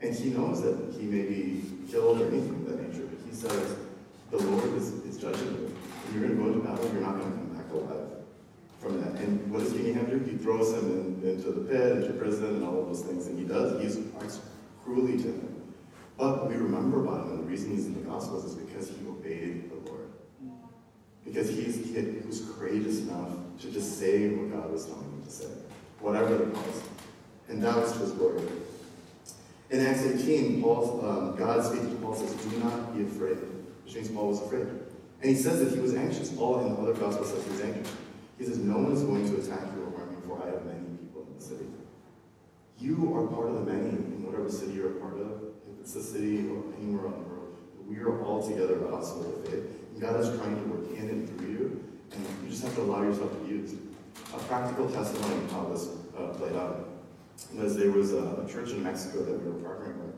[0.00, 3.06] and he knows that he may be killed or anything of that nature.
[3.06, 3.76] But he says,
[4.30, 5.74] "The Lord is, is judging you.
[6.04, 8.06] When you're going to go into battle, you're not going to come back alive
[8.80, 10.18] from that." And what does Ahab do?
[10.18, 13.26] He throws him in, into the pit, into prison, and all of those things.
[13.26, 13.80] And he does.
[13.80, 14.40] He acts
[14.84, 15.57] cruelly to him.
[16.18, 18.96] But we remember about him, and the reason he's in the Gospels is because he
[19.06, 20.10] obeyed the Lord.
[21.24, 25.04] Because he's, he, had, he was courageous enough to just say what God was telling
[25.04, 25.46] him to say,
[26.00, 26.82] whatever it was.
[27.48, 28.42] And that was to his glory.
[29.70, 33.36] In Acts 18, Paul, um, God speaking to Paul says, Do not be afraid,
[33.84, 34.66] which means Paul was afraid.
[35.20, 36.32] And he says that he was anxious.
[36.32, 37.92] Paul in the other gospel says he was anxious.
[38.38, 40.64] He says, No one is going to attack you or harm you, for I have
[40.64, 41.66] many people in the city.
[42.80, 45.47] You are part of the many in whatever city you're a part of.
[45.88, 47.56] It's the city anywhere on the world,
[47.88, 49.64] we are all together a household of faith.
[49.94, 52.82] And God is trying to work in and through you, and you just have to
[52.82, 53.78] allow yourself to be.
[54.34, 56.90] A practical testimony of how this uh, played out
[57.54, 60.14] was there was a, a, church in Mexico that we were partnering with,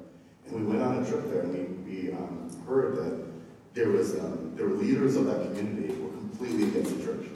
[0.49, 3.25] and we went on a trip there, and we, we um, heard that
[3.73, 7.27] there was um, there were leaders of that community who were completely against the church.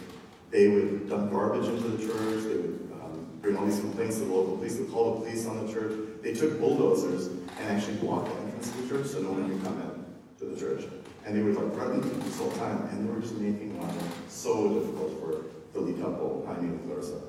[0.51, 2.43] They would dump garbage into the church.
[2.43, 4.75] They would um, bring all these complaints to the local police.
[4.75, 6.14] They call the police on the church.
[6.25, 9.63] They took bulldozers and actually blocked the entrance to the church so no one could
[9.63, 9.93] come in.
[10.39, 10.89] to the church.
[11.27, 13.93] And they were like threaten people this whole time, and they were just making life
[14.31, 15.45] so difficult for
[15.75, 17.21] the lead couple, Jaime and Clarissa.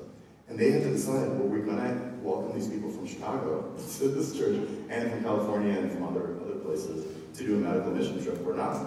[0.48, 4.32] And they had to decide, were we gonna welcome these people from Chicago to this
[4.32, 7.04] church, and from California and from other, other places
[7.36, 8.80] to do a medical mission trip or not?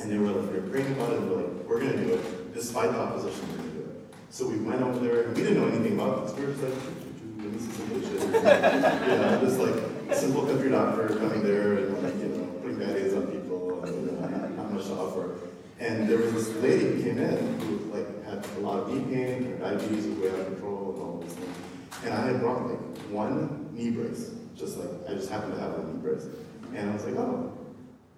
[0.00, 2.54] And they were like, were praying about it, and we're like, we're gonna do it,
[2.54, 4.14] despite the opposition, we're gonna do it.
[4.30, 6.64] So we went over there, and we didn't know anything about this, we were just
[6.64, 7.07] like,
[7.38, 12.78] this is know, just like simple country doctor coming there and like, you know, putting
[12.78, 15.36] band-aids on people, and you not, much to offer.
[15.78, 19.14] And there was this lady who came in who like had a lot of knee
[19.14, 21.56] pain, her diabetes was way out of control, and all these things.
[22.04, 22.80] And I had brought like
[23.10, 26.26] one knee brace, just like I just happened to have a knee brace.
[26.74, 27.56] And I was like, oh,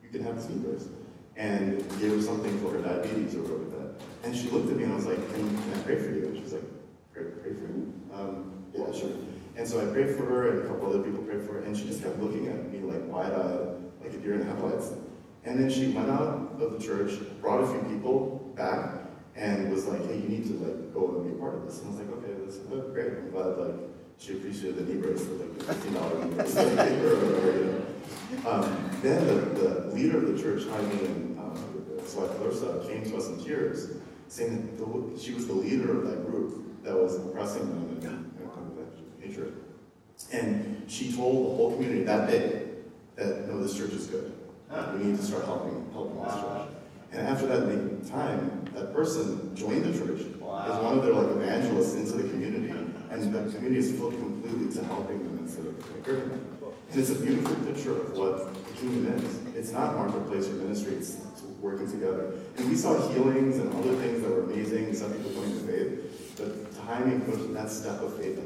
[0.02, 0.88] you can have this knee brace.
[1.36, 4.04] And gave her something for her diabetes or whatever that.
[4.24, 6.26] And she looked at me and I was like, can, can I pray for you?
[6.26, 6.64] And she was like,
[7.12, 7.92] pray, pray for you?
[8.12, 9.10] Um, yeah, sure.
[9.56, 11.76] And so I prayed for her and a couple other people prayed for her and
[11.76, 14.92] she just kept looking at me like wide-eyed, like a deer in headlights.
[15.44, 19.00] And then she went out of the church, brought a few people back,
[19.36, 21.80] and was like, hey, you need to like go and be a part of this.
[21.80, 23.08] And I was like, okay, this is oh, great.
[23.08, 23.74] I'm glad like
[24.18, 26.50] she appreciated the knee brace for like the fifteen dollar knee brace.
[28.46, 31.56] Um, then the, the leader of the church, Jaime and um,
[32.02, 32.14] his
[32.86, 33.96] came to us in tears,
[34.28, 37.90] saying that the, she was the leader of that group that was oppressing them
[39.22, 39.52] and, and that nature.
[40.32, 42.62] And she told the whole community that day
[43.16, 44.32] that no, this church is good.
[44.94, 46.68] We need to start helping helping this church.
[47.12, 51.94] And after that time, that person joined the church as one of their like evangelists
[51.94, 52.70] into the community,
[53.10, 56.46] and the community is filled completely to helping them instead of like, hurting them.
[56.90, 59.56] And it's a beautiful picture of what the kingdom is.
[59.56, 61.16] It's not marketplace or ministry; it's,
[61.60, 62.32] working together.
[62.56, 64.94] And we saw healings and other things that were amazing.
[64.94, 66.36] some people coming to faith.
[66.38, 68.38] But timing, puts that step of faith,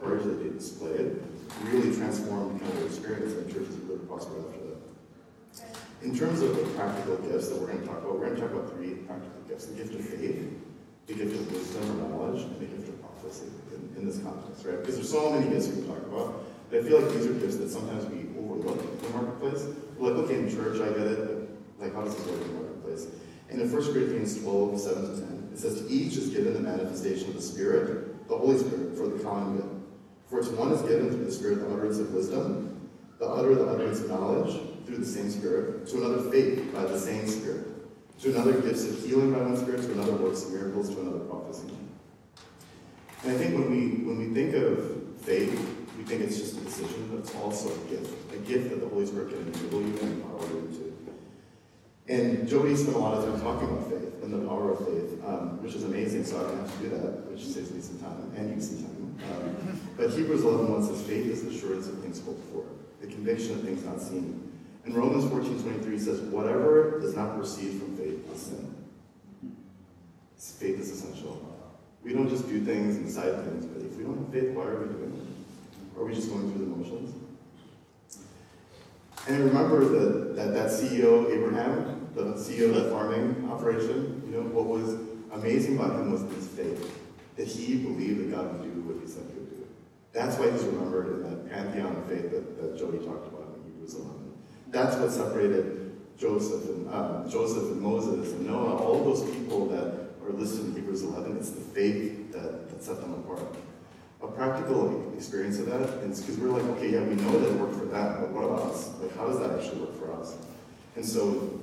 [0.00, 1.20] courage that they displayed,
[1.64, 4.80] really transformed kind of experience, and churches really prospered after that.
[6.02, 8.40] In terms of the practical gifts that we're going to talk about, we're going to
[8.40, 10.48] talk about three practical gifts the gift of faith,
[11.06, 14.64] the gift of wisdom or knowledge, and the gift of prophecy in, in this context,
[14.64, 14.80] right?
[14.80, 16.44] Because there's so many gifts we can talk about.
[16.70, 19.66] But I feel like these are gifts that sometimes we overlook in the marketplace.
[19.98, 21.18] We're like, okay, in church, I get it,
[21.78, 23.08] but like, how does this work in the marketplace?
[23.50, 26.60] And in 1 Corinthians 12, 7 to 10, it says, To each is given the
[26.60, 29.79] manifestation of the Spirit, the Holy Spirit, for the common good.
[30.30, 33.66] For to one is given through the Spirit the utterance of wisdom, the other the
[33.66, 37.66] utterance of knowledge, through the same Spirit, to another faith by the same Spirit,
[38.20, 41.18] to another gifts of healing by one Spirit, to another works of miracles, to another
[41.18, 41.74] prophecy.
[43.24, 45.50] And I think when we when we think of faith,
[45.98, 48.86] we think it's just a decision, but it's also a gift, a gift that the
[48.86, 50.94] Holy Spirit can enable you and empower you to.
[52.06, 55.24] And Jody spent a lot of time talking about faith and the power of faith,
[55.26, 57.98] um, which is amazing, so I don't have to do that, which saves me some
[57.98, 58.99] time and you some time.
[59.28, 62.64] Um, but Hebrews 11 wants says, faith is the assurance of things hoped for,
[63.00, 64.50] the conviction of things not seen.
[64.84, 68.74] And Romans 14, 23 says, whatever does not proceed from faith is sin.
[70.36, 71.46] Faith is essential.
[72.02, 74.64] We don't just do things and decide things, but if we don't have faith, why
[74.64, 75.98] are we doing it?
[75.98, 77.14] Are we just going through the motions?
[79.28, 84.32] And I remember that, that, that CEO, Abraham, the CEO of that farming operation, you
[84.32, 84.96] know, what was
[85.32, 86.98] amazing about him was his faith.
[87.36, 89.66] That he believed that God would do what he said he would do.
[90.12, 93.72] That's why he's remembered in that pantheon of faith that, that Jody talked about in
[93.72, 94.32] Hebrews 11.
[94.68, 100.10] That's what separated Joseph and uh, Joseph and Moses and Noah, all those people that
[100.24, 101.36] are listed in Hebrews 11.
[101.36, 103.54] It's the faith that, that set them apart.
[104.22, 107.54] A practical experience of that is because we're like, okay, yeah, we know that it
[107.54, 108.90] worked for them, but what about us?
[109.00, 110.36] Like, how does that actually work for us?
[110.96, 111.58] And so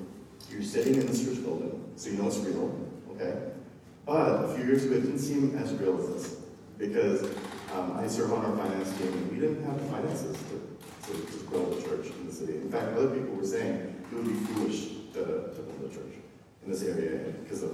[0.49, 2.73] you're sitting in this church building, so you know it's real,
[3.11, 3.51] okay?
[4.05, 6.37] But a few years ago, it didn't seem as real as this
[6.79, 7.29] because
[7.73, 11.25] um, I serve on our finance team, and we didn't have the finances to, to,
[11.25, 12.55] to build a church in the city.
[12.55, 16.13] In fact, other people were saying it would be foolish to, to build a church
[16.65, 17.71] in this area because of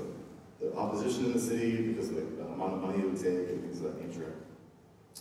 [0.59, 3.49] the opposition in the city, because of the, the amount of money it would take,
[3.49, 4.33] and things of that nature.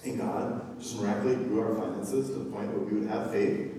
[0.04, 3.74] And God just miraculously grew our finances to the point where we would have faith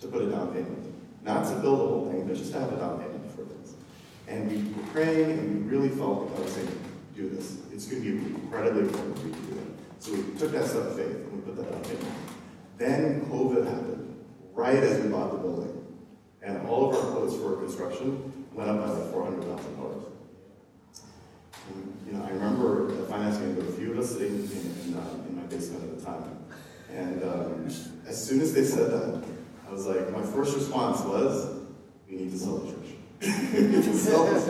[0.00, 0.92] to put a down payment.
[1.24, 3.74] Not to build the whole thing, but just to have a down payment for things.
[4.28, 6.68] And we were praying, and we really felt that God was saying,
[7.16, 7.58] do this.
[7.72, 9.63] It's going to be incredibly important for you to do that.
[10.04, 12.14] So we took that of faith, and we put that down payment.
[12.76, 15.82] Then COVID happened, right as we bought the building.
[16.42, 20.02] And all of our quotes for construction went up by like $400,000.
[22.06, 25.08] You know, I remember the finance there a few of us sitting in, in, uh,
[25.26, 26.38] in my basement at the time.
[26.92, 27.66] And um,
[28.06, 29.24] as soon as they said that,
[29.66, 31.62] I was like, my first response was,
[32.10, 32.90] we need to sell the church.
[33.54, 34.48] we sell this.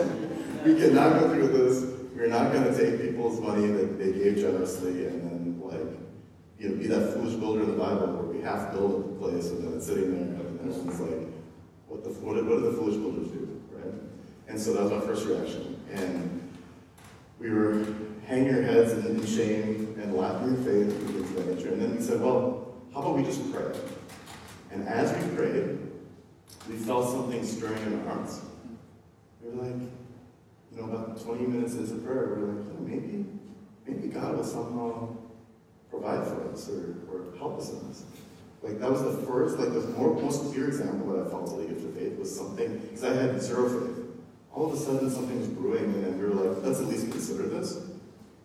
[0.65, 1.95] We cannot go through this.
[2.13, 5.99] We're not going to take people's money that they gave generously and then, like,
[6.59, 9.47] you know, be that foolish builder in the Bible where we half build a place
[9.47, 11.27] and then it's sitting there and everyone's like,
[11.87, 13.93] What, the, what, what did the foolish builders do, right?
[14.47, 15.79] And so that was my first reaction.
[15.91, 16.41] And
[17.39, 17.85] we were
[18.25, 21.73] hanging our heads in, shame and lacking in faith and things of that nature.
[21.73, 23.65] And then we said, well, how about we just pray?
[24.71, 25.77] And as we prayed,
[26.69, 28.41] we felt something stirring in our hearts.
[29.41, 29.81] We were like,
[30.71, 33.25] you know, about 20 minutes into prayer, we were like, know, maybe,
[33.87, 35.14] maybe God will somehow
[35.99, 38.03] provide for us or, or help us in this.
[38.61, 41.57] Like that was the first, like the more, most clear example that I felt of
[41.57, 44.05] the gift of faith was something, because I had zero faith.
[44.53, 47.47] All of a sudden something was brewing and we were like, let's at least consider
[47.47, 47.77] this.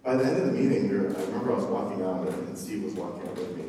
[0.05, 2.95] By the end of the meeting, I remember I was walking out and Steve was
[2.95, 3.65] walking out with me.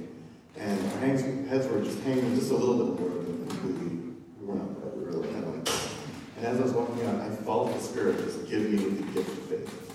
[0.58, 4.56] And our heads were just hanging just a little bit more than completely, we were
[4.56, 8.18] not, we were kind of And as I was walking out, I felt the Spirit
[8.18, 9.94] just give me the gift of faith.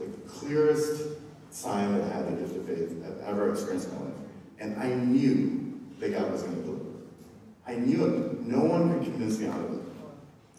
[0.00, 1.19] Like the clearest
[1.50, 4.14] sign that I had the gift of faith I've ever experienced in my life.
[4.60, 6.84] And I knew that God was going to deliver.
[7.66, 8.40] I knew it.
[8.40, 9.80] No one could convince me out of it.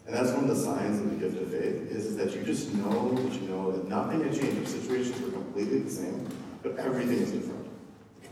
[0.08, 2.74] And that's one of the signs of the gift of faith, is, that you just
[2.74, 4.66] know that you know that nothing had changed.
[4.66, 6.28] The situations were completely the same,
[6.64, 7.68] but everything is different.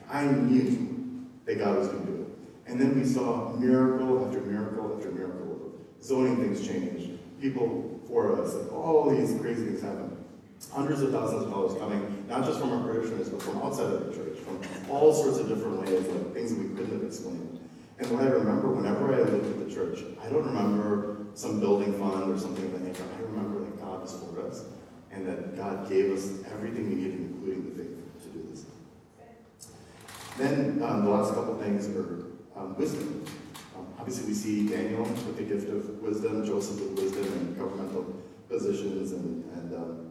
[0.10, 2.72] I knew that God was going to do it.
[2.72, 5.72] And then we saw miracle after miracle after miracle.
[6.02, 7.20] Zoning things change.
[7.40, 10.19] People for us, all these crazy things happen.
[10.68, 14.06] Hundreds of thousands of dollars coming, not just from our parishioners, but from outside of
[14.06, 14.60] the church, from
[14.92, 17.60] all sorts of different ways, like things we couldn't have explained.
[17.98, 21.98] And what I remember, whenever I looked at the church, I don't remember some building
[21.98, 23.04] fund or something of that nature.
[23.18, 24.66] I remember that God was for us,
[25.12, 28.66] and that God gave us everything we needed, including the faith to do this.
[30.38, 33.26] Then um, the last couple things are um, wisdom.
[33.76, 38.06] Um, obviously, we see Daniel with the gift of wisdom, Joseph with wisdom and governmental
[38.48, 40.09] positions, and and, um,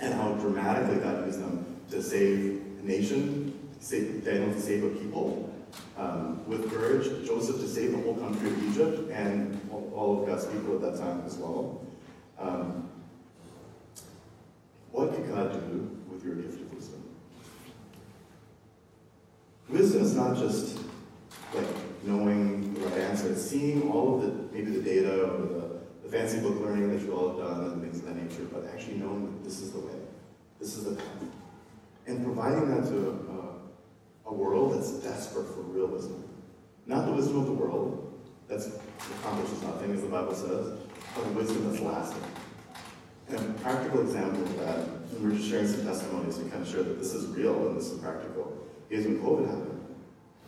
[0.00, 4.88] and how dramatically God used them to save a nation, save Daniel to save a
[4.88, 5.52] people.
[5.96, 10.46] Um, with courage, Joseph to save the whole country of Egypt and all of God's
[10.46, 11.84] people at that time as well.
[12.38, 12.88] Um,
[14.92, 17.02] what could God do with your gift of wisdom?
[19.68, 20.78] Wisdom is not just
[21.54, 21.66] like
[22.04, 26.08] knowing the right answer, it's seeing all of the, maybe the data or the, the
[26.08, 27.80] fancy book learning that you all have done
[28.36, 29.94] that but actually knowing that this is the way,
[30.60, 31.22] this is the path.
[32.06, 33.58] And providing that to
[34.26, 36.24] a, a world that's desperate for real wisdom.
[36.86, 38.18] Not the wisdom of the world,
[38.48, 38.70] that's
[39.20, 40.78] accomplishes nothing, as the Bible says,
[41.14, 42.22] but the wisdom that's lasting.
[43.28, 46.68] And a practical example of that, and we're just sharing some testimonies to kind of
[46.68, 48.56] show that this is real and this is practical,
[48.88, 49.96] is when COVID happened.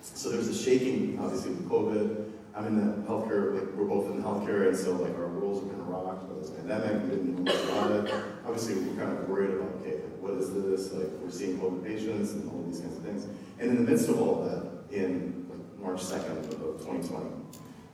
[0.01, 2.31] So there's a shaking, obviously, with COVID.
[2.55, 5.61] I'm in the healthcare, like we're both in the healthcare, and so like our worlds
[5.61, 7.03] have been rocked by this pandemic.
[7.05, 8.15] We didn't know about it.
[8.45, 10.93] Obviously, we we're kind of worried about, okay, what is this?
[10.93, 13.27] Like we're seeing COVID patients and all these kinds of things.
[13.59, 17.27] And in the midst of all of that, in like, March 2nd of 2020,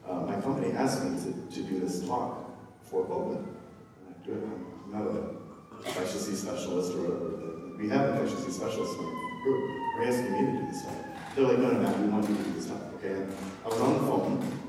[0.09, 2.50] uh, my company asked me to, to do this talk
[2.82, 3.38] for COVID.
[3.38, 4.42] And I do it.
[4.42, 7.76] I'm not infectious disease specialist or whatever.
[7.76, 9.70] We have infectious specialists in my group.
[9.98, 10.94] They're asking me to do this talk.
[11.34, 13.26] They're like, no, no, no, we want you to do this talk, okay?
[13.67, 14.61] I was on the phone,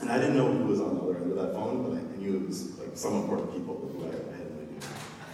[0.00, 2.02] and I didn't know who was on the other end of that phone, but I,
[2.22, 4.88] knew it was like some important people who I, had no idea.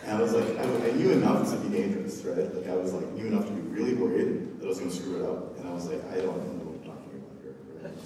[0.07, 2.49] And I was like, I, I, knew enough to be dangerous, right?
[2.55, 4.97] Like I was like, knew enough to be really worried that I was going to
[4.97, 5.59] screw it up.
[5.59, 7.55] And I was like, I don't know what I'm talking about here,
[7.85, 7.99] right?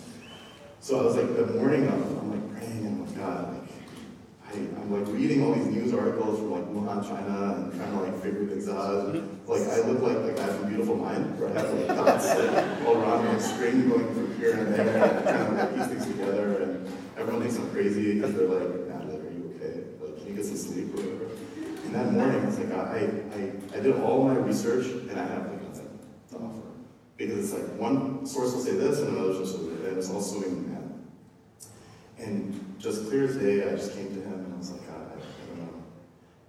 [0.81, 3.64] So I was like, the morning of, I'm like praying, oh and I'm like, God,
[4.55, 8.23] I'm like reading all these news articles from like Wuhan, China, and trying to like
[8.23, 9.15] figure things out.
[9.15, 9.51] Mm-hmm.
[9.51, 12.27] Like I look like like I have a beautiful mind, where I have like dots
[12.27, 15.75] like, all around me, like string going from here and there, and kind of like
[15.77, 16.63] piece things together.
[16.63, 19.75] And everyone thinks I'm crazy because they're like, Natalie, are you okay?
[20.01, 21.31] Like, can you get some sleep or whatever?
[21.85, 22.99] And that morning, I was like, I,
[23.35, 25.99] I, I did all my research, and I have like nothing
[26.31, 26.69] to offer.
[27.17, 29.99] Because it's like one source will say this, and another source will say that, and
[29.99, 30.75] it's all swimming in the
[32.19, 34.97] and just clear as day, I just came to him and I was like, God,
[34.97, 35.83] I, I don't know.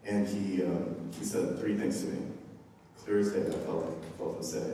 [0.05, 2.27] And he, um, he said three things to me.
[3.03, 4.73] Clear as day, I felt, I felt him say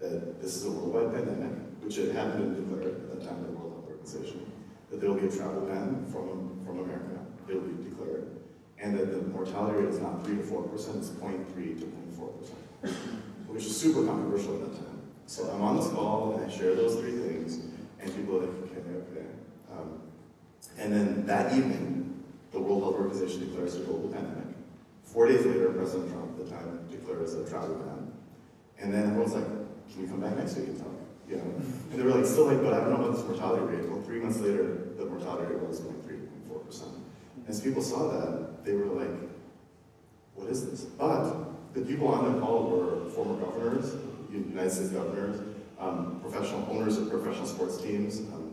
[0.00, 3.50] that this is a worldwide pandemic, which it hadn't been declared at that time the
[3.50, 4.50] World Health Organization,
[4.90, 8.28] that there will be a travel ban from, from America, it will be declared,
[8.78, 12.92] and that the mortality rate is not 3 to 4%, it's 0.3 to 0.4%,
[13.48, 15.00] which is super controversial at that time.
[15.26, 17.60] So I'm on this call and I share those three things,
[18.00, 18.80] and people are like, okay,
[19.12, 19.26] okay.
[19.70, 20.00] Um,
[20.78, 24.49] and then that evening, the World Health Organization declares a global pandemic.
[25.12, 28.12] Four days later, President Trump at the time declares a travel ban.
[28.78, 30.86] And then everyone's like, can you come back next week and talk?
[31.28, 31.42] You know?
[31.42, 33.88] And they were like, still like, but I don't know about this mortality rate.
[33.88, 36.82] Well, three months later, the mortality rate was 0.3.4%.
[37.36, 39.10] And as people saw that, they were like,
[40.36, 40.82] what is this?
[40.82, 43.96] But the people on the call were former governors,
[44.32, 45.40] United States governors,
[45.80, 48.52] um, professional owners of professional sports teams, um,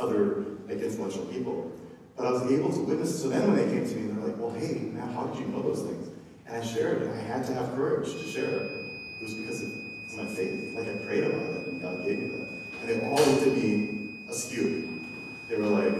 [0.00, 1.70] other like influential people.
[2.16, 3.22] But I was able to witness.
[3.22, 5.46] So then when they came to me, they're like, "Well, hey, man, how did you
[5.46, 6.08] know those things?"
[6.46, 7.10] And I shared it.
[7.10, 8.72] I had to have courage to share it.
[9.20, 10.74] It was because of my faith.
[10.74, 12.48] Like I prayed about it, and God gave me that.
[12.80, 15.02] And they all looked at me askew.
[15.48, 15.94] They were like,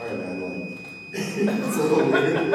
[0.00, 0.78] "All right, man, like."
[1.14, 2.54] it's a little weird.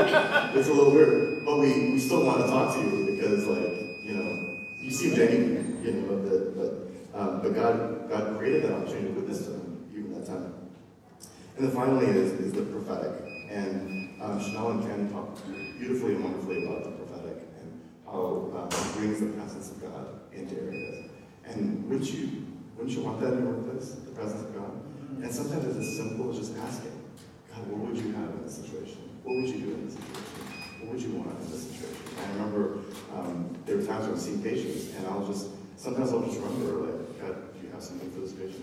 [0.56, 4.02] It's a little weird, but we, we still want to talk to you because, like,
[4.04, 6.16] you know, you seem genuine, you know.
[6.16, 10.26] But but, um, but God God created that opportunity to witness to them even that
[10.26, 10.67] time.
[11.58, 13.14] And then finally is, is the prophetic.
[13.50, 15.42] And um, Chanel and Ken talked
[15.80, 20.20] beautifully and wonderfully about the prophetic and how uh, it brings the presence of God
[20.32, 21.10] into areas.
[21.46, 22.46] And wouldn't you
[22.76, 24.72] wouldn't you want that in your workplace, the presence of God?
[25.24, 26.94] And sometimes it's as simple as just asking.
[27.50, 29.02] God, what would you have in this situation?
[29.24, 30.30] What would you do in this situation?
[30.82, 31.98] What would you want in this situation?
[32.22, 32.86] And I remember
[33.18, 36.38] um, there were times when I was seeing patients, and I'll just, sometimes I'll just
[36.38, 38.62] remember, like, God, do you have something for this patient?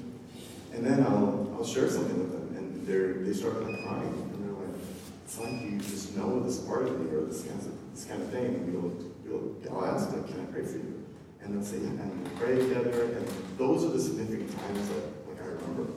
[0.71, 2.44] And then I'll, I'll share something with them,
[2.87, 4.81] they're, they start crying, and they're like,
[5.25, 8.23] it's like you just know this part of me, or this kind of, this kind
[8.23, 11.05] of thing, and you'll, you'll, I'll ask them, can I pray for you?
[11.43, 13.29] And they'll say, yeah, and pray together, and
[13.59, 15.93] those are the significant times that, like, I remember.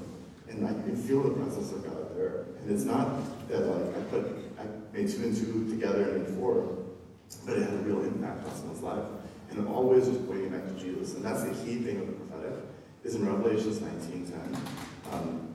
[0.50, 2.46] And I can feel the presence of God there.
[2.62, 3.08] And it's not
[3.50, 6.78] that like I put I made two and two together and four,
[7.46, 9.04] but it had a real impact on someone's life.
[9.52, 11.16] And always was pointing back to Jesus.
[11.16, 12.60] And that's the key thing of the prophetic,
[13.04, 14.58] is in Revelations 19.10.
[15.14, 15.47] Um,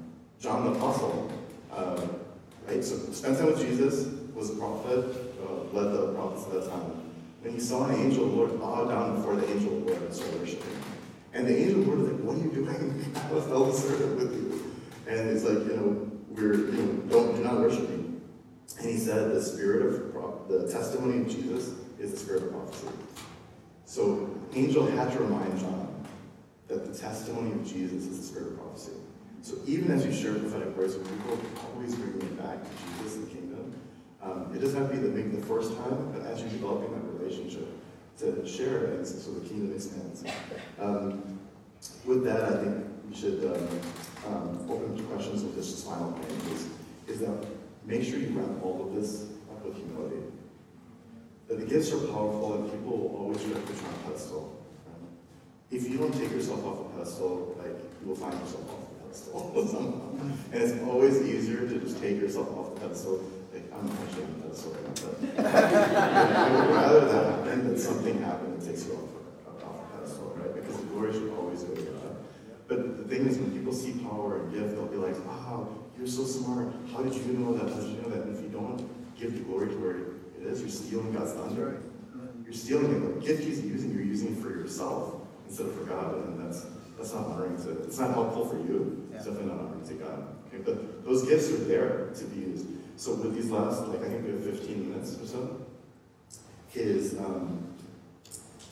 [0.43, 1.31] John the Apostle,
[1.73, 2.05] uh,
[2.67, 5.05] right, so spent time with Jesus, was a prophet,
[5.41, 7.01] uh, led the prophets at that time.
[7.43, 9.91] When he saw an angel of the Lord bow down before the angel of the
[9.93, 10.77] Lord and start worshiping.
[11.33, 13.15] And the angel of the Lord was like, what are you doing?
[13.15, 14.75] I was the servant with you.
[15.07, 18.17] And he's like, you know, we're, you know, don't, do not worship me.
[18.81, 22.89] And he said, the spirit of, the testimony of Jesus is the spirit of prophecy.
[23.85, 26.05] So, angel had to remind John
[26.67, 28.93] that the testimony of Jesus is the spirit of prophecy.
[29.43, 31.37] So, even as you share prophetic words with people,
[31.75, 33.75] always bring them back to Jesus and the kingdom.
[34.23, 37.21] Um, it doesn't have to be the, the first time, but as you're developing that
[37.21, 37.67] relationship,
[38.19, 40.23] to share it so the kingdom expands.
[40.79, 41.41] Um,
[42.05, 46.53] with that, I think we should um, um, open to questions with this final point
[46.53, 46.69] is,
[47.09, 47.45] is that
[47.85, 50.23] make sure you wrap all of this up with humility.
[51.49, 54.09] That the gifts are powerful and people will always try to put you on a
[54.09, 54.65] pedestal.
[54.87, 55.09] Um,
[55.73, 58.82] if you don't take yourself off a pedestal, like you will find yourself off
[60.53, 63.25] And it's always easier to just take yourself off the pedestal.
[63.53, 67.79] Like I'm actually on the pedestal right now, but I would rather that happen than
[67.79, 70.55] something happen that takes you off, off the pedestal, right?
[70.55, 72.17] Because the glory should always go to God.
[72.69, 76.07] But the thing is, when people see power and gift, they'll be like, wow, you're
[76.07, 76.73] so smart.
[76.93, 77.73] How did you know that?
[77.73, 78.27] How did you know that?
[78.27, 78.89] And if you don't
[79.19, 81.83] give the glory to where it is, you're stealing God's thunder.
[82.45, 83.21] You're stealing it.
[83.21, 86.15] The gift he's using, you're using it for yourself instead of for God.
[86.15, 86.67] And that's
[87.03, 89.02] that's not honoring to, it's not helpful for you.
[89.23, 90.27] It's definitely not honoring to God.
[90.49, 92.67] Okay, but those gifts are there to be used.
[92.97, 95.61] So with these last, like I think we have 15 minutes or so,
[96.75, 97.69] is um,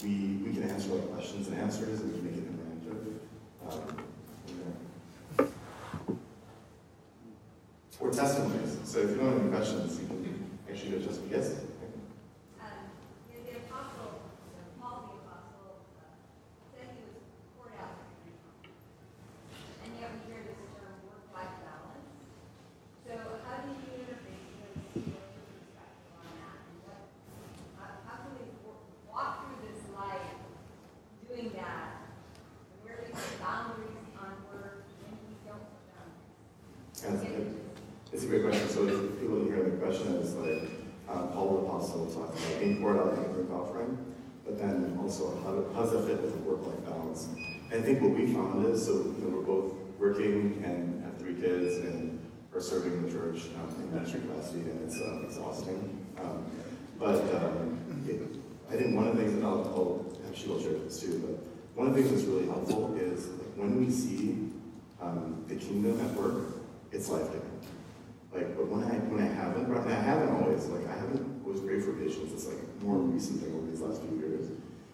[0.02, 3.78] we, we can answer like questions and answers and we can make it interactive.
[5.38, 5.46] Um.
[8.00, 8.76] Or testimonies.
[8.82, 11.52] So if you don't have any questions, you can actually go just yes.
[12.58, 12.90] Um,
[13.30, 16.10] the, the apostle, uh, Paul the apostle, uh,
[16.74, 17.22] said he was
[17.54, 18.34] poured out for you.
[19.84, 22.08] And yet we hear this term work-life balance.
[23.04, 23.12] So
[23.44, 26.56] how do you interface with what's your perspective on that?
[26.72, 27.00] And what,
[27.76, 28.80] how, how can we wo-
[29.12, 30.40] walk through this life
[31.28, 32.00] doing that?
[32.72, 35.84] And where we put boundaries on work and we don't put
[36.96, 37.28] That's boundaries?
[37.28, 37.56] good.
[38.12, 38.68] It's a great question.
[38.68, 40.66] So if people didn't hear the question, it's like
[41.08, 43.98] uh, Paul the Apostle talking about being poured out in a drink offering,
[44.44, 47.28] but then also how, how does that fit with the work-life balance?
[47.70, 51.16] And I think what we found is, so you know, we're both working and have
[51.18, 52.18] three kids and
[52.54, 56.06] are serving the church um, in ministry capacity, and it's uh, exhausting.
[56.18, 56.44] Um,
[56.98, 58.20] but um, it,
[58.70, 61.78] I think one of the things that I'll, I'll actually I'll share this too, but
[61.78, 64.50] one of the things that's really helpful is like, when we see
[65.00, 66.58] um, the kingdom at work,
[66.92, 67.46] it's life-giving.
[68.34, 71.82] Like, but when I when I haven't, I haven't always, like I haven't always great
[71.82, 72.32] for patients.
[72.32, 74.46] It's like a more recent thing over these last few years,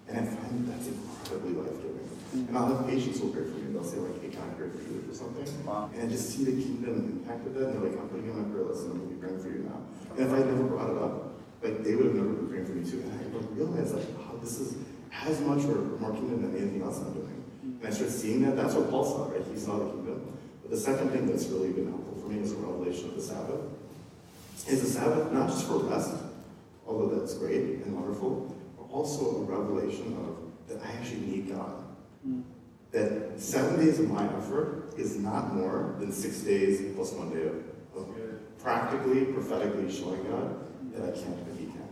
[0.09, 2.01] and I find that that's incredibly life giving.
[2.01, 2.49] Mm-hmm.
[2.49, 3.69] And I'll have patients who will pray for me.
[3.69, 6.33] And they'll say like, "Hey, can I pray for you for something?" And I just
[6.33, 8.65] see the kingdom impact of that, and they're like, "I'm putting you on my prayer
[8.65, 9.79] list, and I'm gonna be praying for you now."
[10.17, 12.73] And if I never brought it up, like they would have never been praying for
[12.73, 13.05] me too.
[13.05, 13.21] And I
[13.53, 14.81] realize like, wow, this is
[15.13, 17.37] as much or more kingdom than anything else I'm doing.
[17.37, 17.85] Mm-hmm.
[17.85, 18.57] And I started seeing that.
[18.57, 19.45] That's what Paul saw, right?
[19.53, 20.25] He saw the kingdom.
[20.63, 23.23] But the second thing that's really been helpful for me is a revelation of the
[23.23, 23.61] Sabbath.
[24.69, 26.15] Is the Sabbath not just for rest,
[26.87, 31.83] although that's great and wonderful, but also a revelation of that I actually need God.
[32.25, 32.41] Hmm.
[32.91, 37.47] that seven days of my effort is not more than six days plus one day
[37.47, 37.57] of,
[37.97, 38.09] of
[38.59, 41.89] practically, prophetically showing God that I can't, but He can.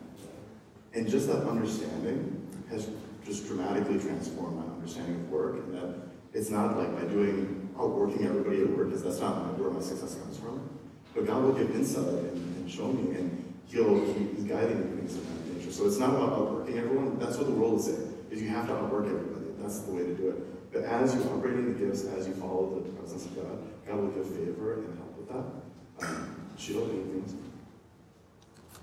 [0.94, 2.88] And just that understanding has
[3.24, 5.94] just dramatically transformed my understanding of work, and that
[6.32, 9.80] it's not like by doing oh, outworking everybody at work, because that's not where my
[9.80, 10.68] success comes from.
[11.14, 14.04] But God will give insight and, and show me, and He'll
[14.34, 15.72] He's guiding me things of that nature.
[15.72, 17.18] So it's not about outworking everyone.
[17.18, 18.24] That's what the world is saying.
[18.30, 19.46] Is you have to outwork everybody.
[19.60, 20.72] That's the way to do it.
[20.72, 23.96] But as you operate in the gifts, as you follow the presence of God, God
[23.96, 26.06] will give favor and help with that.
[26.06, 27.34] Um, Sheila, any things?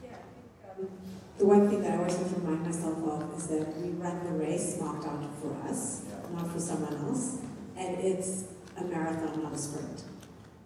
[0.03, 0.89] Yeah, I think, um,
[1.37, 4.23] The one thing that I always have to remind myself of is that we run
[4.23, 6.03] the race marked out for us,
[6.33, 7.39] not for someone else.
[7.75, 8.45] And it's
[8.77, 10.03] a marathon, not a sprint.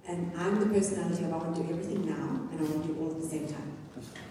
[0.07, 2.93] And I'm the personality of I want to do everything now and I want to
[2.93, 3.74] do all at the same time.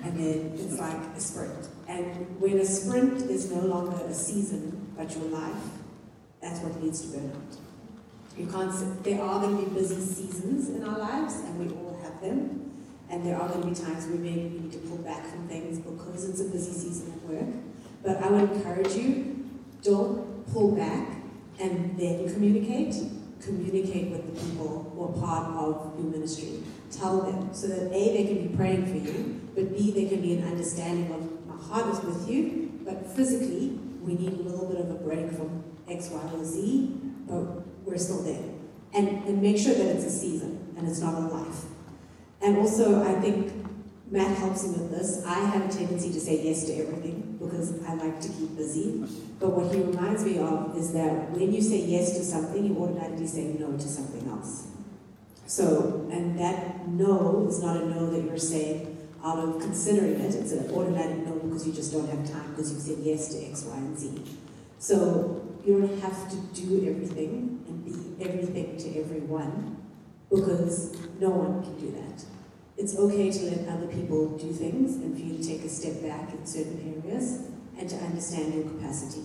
[0.05, 1.69] And then it's like a sprint.
[1.89, 5.65] And when a sprint is no longer a season, but your life,
[6.43, 7.57] that's what leads to burnout.
[8.37, 11.99] You can't, there are going to be busy seasons in our lives, and we all
[12.03, 12.73] have them.
[13.09, 15.49] And there are going to be times where maybe we need to pull back from
[15.49, 17.55] things because it's a busy season at work.
[18.03, 19.49] But I would encourage you,
[19.83, 21.17] don't pull back
[21.61, 22.95] and then communicate.
[23.41, 26.63] Communicate with the people who are part of your ministry.
[26.99, 30.23] Tell them so that A, they can be praying for you, but B, there can
[30.23, 34.67] be an understanding of my heart is with you, but physically, we need a little
[34.67, 38.43] bit of a break from X, Y, or Z, but we're still there.
[38.93, 41.65] And, and make sure that it's a season and it's not a life.
[42.41, 43.53] And also, I think
[44.11, 45.25] Matt helps me with this.
[45.27, 49.05] I have a tendency to say yes to everything because I like to keep busy.
[49.41, 52.77] But what he reminds me of is that when you say yes to something, you
[52.81, 54.69] automatically say no to something else.
[55.47, 60.35] So, and that no is not a no that you're saying out of considering it.
[60.35, 63.47] It's an automatic no because you just don't have time because you've said yes to
[63.47, 64.23] X, Y, and Z.
[64.79, 69.77] So you don't have to do everything and be everything to everyone
[70.31, 72.25] because no one can do that.
[72.77, 76.03] It's okay to let other people do things and for you to take a step
[76.03, 77.47] back in certain areas
[77.79, 79.23] and to understand your capacity.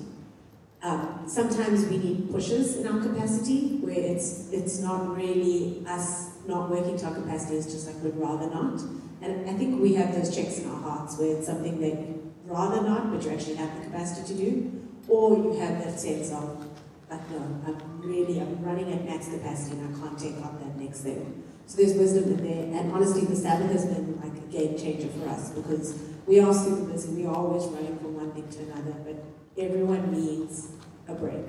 [0.81, 6.69] Um, sometimes we need pushes in our capacity where it's it's not really us not
[6.69, 8.81] working to our capacity, it's just like we'd rather not.
[9.21, 12.31] And I think we have those checks in our hearts where it's something that you'd
[12.45, 14.81] rather not, but you actually have the capacity to do.
[15.07, 16.65] Or you have that sense of,
[17.09, 20.77] like, no, I'm really, I'm running at max capacity and I can't take on that
[20.77, 21.43] next thing.
[21.65, 22.79] So there's wisdom in there.
[22.79, 26.53] And honestly, the Sabbath has been like a game changer for us because we are
[26.53, 27.09] super busy.
[27.09, 29.18] We are always running from one thing to another, but
[29.59, 30.69] everyone needs
[31.07, 31.45] a break.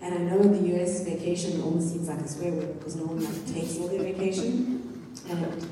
[0.00, 3.04] And I know in the US, vacation almost seems like a swear word because no
[3.04, 5.12] one like takes all their vacation.
[5.28, 5.66] And,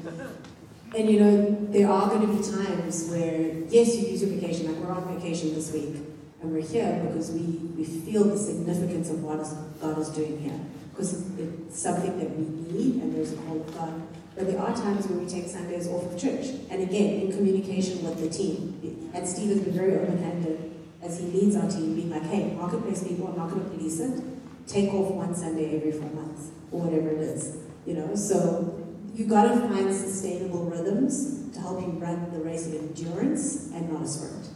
[0.97, 4.66] and you know, there are going to be times where, yes, you use your vacation.
[4.66, 5.97] Like we're on vacation this week,
[6.43, 7.41] and we're here because we,
[7.76, 9.47] we feel the significance of what
[9.80, 10.59] God is doing here.
[10.91, 14.03] Because it's something that we need, and there's a call of God.
[14.34, 16.47] But there are times where we take Sundays off of church.
[16.70, 19.11] And again, in communication with the team.
[19.14, 22.53] And Steve has been very open handed as he leads our team, being like, hey,
[22.55, 24.22] marketplace people, I'm not going to police it.
[24.66, 27.59] Take off one Sunday every four months, or whatever it is.
[27.86, 28.84] You know, so
[29.14, 33.92] you got to find sustainable rhythms to help you run the race of endurance and
[33.92, 34.49] not a sprint.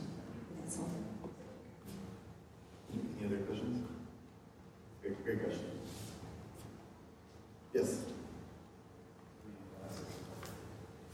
[0.61, 0.91] That's all.
[2.93, 3.87] Any other questions?
[5.03, 5.65] Great, great question.
[7.73, 8.01] Yes.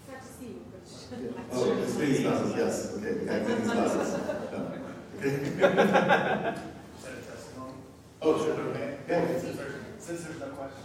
[0.08, 0.80] Not to see you, but.
[1.52, 4.14] Oh, it's Vinny's glasses, yes, okay, we got Vinny's glasses.
[4.54, 4.75] Okay.
[5.22, 6.52] Is a
[7.02, 7.72] testimony?
[8.22, 8.52] Oh, sure.
[8.52, 8.98] Okay.
[9.08, 9.26] Yeah.
[9.38, 10.82] Since there's, since there's no question.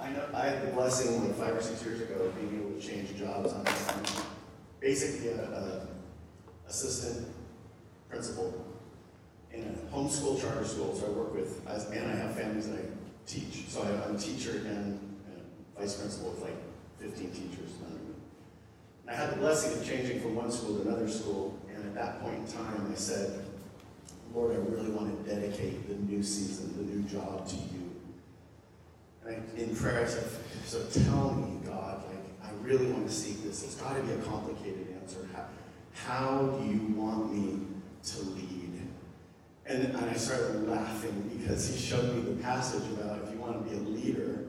[0.00, 2.80] I know, I had the blessing like five or six years ago of being able
[2.80, 4.24] to change jobs on, on
[4.80, 5.86] basically a, a
[6.68, 7.28] assistant
[8.10, 8.66] principal
[9.52, 10.94] in a homeschool charter school.
[10.94, 12.82] So I work with, as, and I have families that I
[13.26, 13.68] teach.
[13.68, 15.40] So I, I'm a teacher and, and
[15.78, 16.56] vice principal with like
[16.98, 18.14] 15 teachers under me.
[19.02, 21.58] And I had the blessing of changing from one school to another school.
[21.74, 23.44] And at that point in time, I said,
[24.34, 27.90] Lord, I really want to dedicate the new season, the new job to you.
[29.24, 30.24] And I, in prayer, I said,
[30.64, 33.62] so tell me, God, like, I really want to seek this.
[33.64, 35.28] It's got to be a complicated answer.
[35.34, 35.44] How,
[35.94, 37.60] how do you want me
[38.04, 38.62] to lead?
[39.66, 43.64] And, and I started laughing because he showed me the passage about if you want
[43.64, 44.44] to be a leader,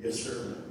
[0.00, 0.64] be a servant.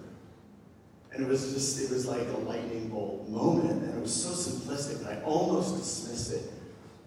[1.17, 3.81] And it was just, it was like a lightning bolt moment.
[3.81, 6.53] And it was so simplistic that I almost dismissed it.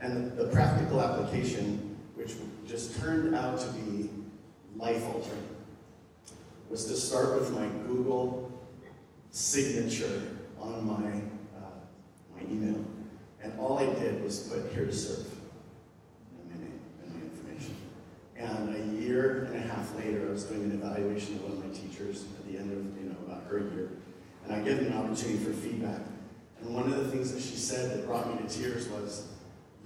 [0.00, 2.32] And the, the practical application, which
[2.66, 4.10] just turned out to be
[4.76, 5.46] life altering,
[6.68, 8.50] was to start with my Google
[9.30, 10.22] signature
[10.58, 11.10] on my,
[11.56, 11.70] uh,
[12.34, 12.84] my email.
[13.44, 15.24] And all I did was put here to serve
[16.32, 17.76] and my name and my information.
[18.36, 21.64] And a year and a half later, I was doing an evaluation of one of
[21.64, 23.90] my teachers at the end of, you know, about her year.
[24.50, 26.00] And I give them an opportunity for feedback.
[26.60, 29.28] And one of the things that she said that brought me to tears was,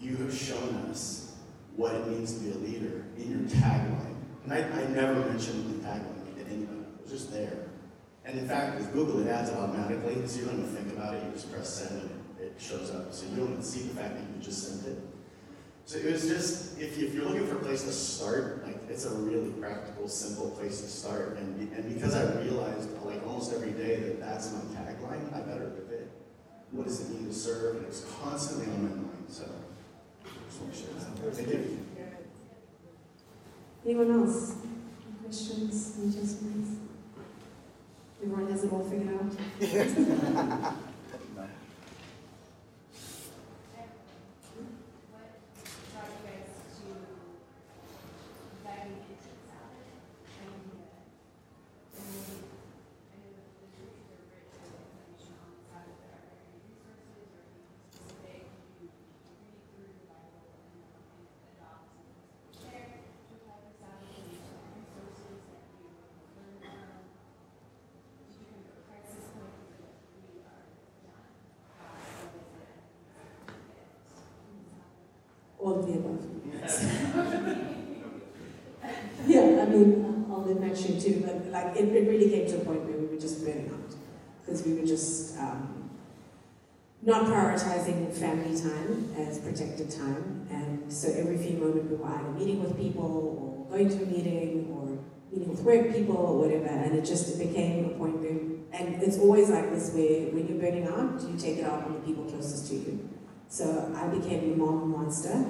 [0.00, 1.36] you have shown us
[1.76, 4.14] what it means to be a leader in your tagline.
[4.44, 6.78] And I, I never mentioned the tagline to anybody.
[6.80, 7.66] It was just there.
[8.24, 11.14] And in fact, with Google, it adds it automatically, so you don't even think about
[11.14, 11.22] it.
[11.24, 12.10] You just press send and
[12.40, 13.12] it shows up.
[13.12, 14.98] So you don't even see the fact that you just sent it.
[15.86, 18.78] So it was just, if, you, if you're looking for a place to start, like
[18.88, 21.36] it's a really practical, simple place to start.
[21.36, 25.64] And, and because I realized, like almost every day, that that's my tagline, I better
[25.66, 26.10] live it.
[26.70, 27.76] What does it mean to serve?
[27.76, 29.26] And it's constantly on my mind.
[29.28, 29.44] So
[30.24, 31.34] I just want to share that.
[31.34, 31.78] Thank you.
[33.84, 34.54] Anyone else?
[34.62, 36.70] Any Questions, adjustments?
[38.22, 40.74] Everyone has it all figured out?
[45.94, 46.50] What brought you guys
[46.82, 46.90] to
[48.66, 49.86] diving into Sabbath?
[50.34, 50.98] I mean, uh,
[51.94, 56.10] I mean, I know that the churches are great for the information on Sabbath, but
[56.10, 58.50] are there any resources or anything specific
[58.82, 62.10] you read through the Bible and, and adopt and
[62.50, 64.10] share to apply for Sabbath?
[64.18, 65.86] And resources that you
[66.34, 67.06] learn from?
[68.26, 70.66] Did you come to a crisis point where you're like, we are
[71.06, 71.22] done?
[71.78, 72.02] Uh,
[72.34, 72.82] what is it?
[75.62, 76.24] All the above.
[79.26, 82.64] Yeah, I mean, I'll Matt shoot too, but like, it, it really came to a
[82.64, 83.94] point where we were just burning out.
[84.40, 85.84] Because we were just, um,
[87.02, 90.46] not prioritizing family time as protected time.
[90.50, 94.06] And so every few moments we were either meeting with people or going to a
[94.06, 94.98] meeting or
[95.30, 96.66] meeting with work people or whatever.
[96.66, 98.40] And it just, it became a point where,
[98.72, 101.94] and it's always like this where when you're burning out, you take it out on
[101.94, 103.08] the people closest to you.
[103.48, 105.44] So I became the mom monster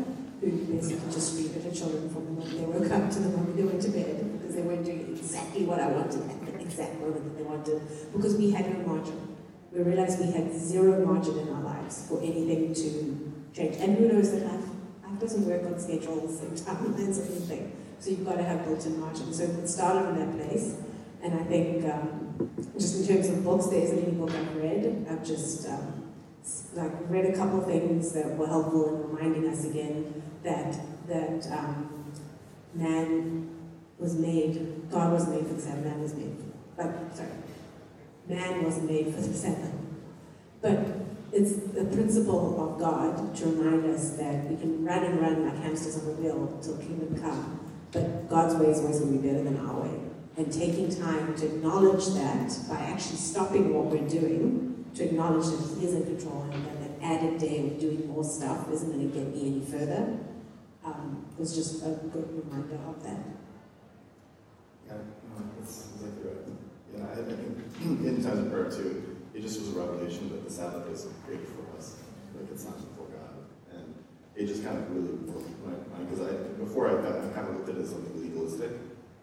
[0.45, 3.57] who basically just at her children from the moment they woke up to the moment
[3.57, 7.01] they went to bed because they weren't doing exactly what I wanted at the exact
[7.01, 7.81] moment that they wanted
[8.13, 9.37] because we had no margin.
[9.73, 13.77] We realized we had zero margin in our lives for anything to change.
[13.77, 14.69] And who knows that life,
[15.03, 17.73] life doesn't work on schedules and timelines or anything.
[17.99, 19.33] So you've got to have built-in margin.
[19.33, 20.77] So it started in that place.
[21.23, 25.07] And I think um, just in terms of books, there isn't any book I've read.
[25.11, 26.14] I've just um,
[26.75, 30.79] like read a couple things that were helpful in reminding us again that
[31.09, 32.13] that um,
[32.75, 33.51] man
[33.99, 36.37] was made, God was made for the Sabbath, man was made,
[36.77, 37.31] like sorry,
[38.29, 39.73] man wasn't made for the Sabbath.
[40.61, 40.79] But
[41.33, 45.63] it's the principle of God to remind us that we can run and run like
[45.63, 47.61] hamsters on a wheel till kingdom come,
[47.93, 50.01] but God's way is always going to be better than our way.
[50.37, 55.79] And taking time to acknowledge that by actually stopping what we're doing, to acknowledge that
[55.79, 59.11] He is in control and that an added day of doing more stuff isn't going
[59.11, 60.19] to get me any further,
[60.85, 63.19] um, was just a good reminder of that.
[64.87, 66.47] Yeah, no, that's exactly right.
[66.95, 70.45] Yeah, I, I think in times of prayer too, it just was a revelation that
[70.45, 71.97] the Sabbath is created for us.
[72.37, 73.35] Like it's not for God.
[73.73, 73.95] And
[74.37, 75.19] it just kind of really
[75.65, 78.71] mind because I, before I, I kind of looked at it as something legalistic.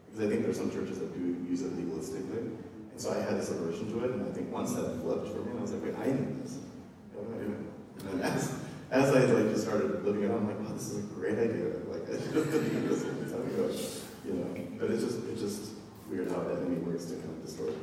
[0.07, 2.57] Because I think there's some churches that do use it legalistically.
[3.01, 4.11] So I had this aversion to it.
[4.11, 6.61] And I think once that flipped for me, I was like, wait, I need this.
[7.17, 7.65] What am I doing?
[7.97, 11.01] And then as, as I like just started living it, I'm like, wow, this is
[11.01, 11.81] a great idea.
[11.89, 13.73] Like I should doing this ago.
[14.21, 14.45] You know,
[14.77, 15.73] but it's just it's just
[16.11, 17.73] weird how the enemy works to kind of distort,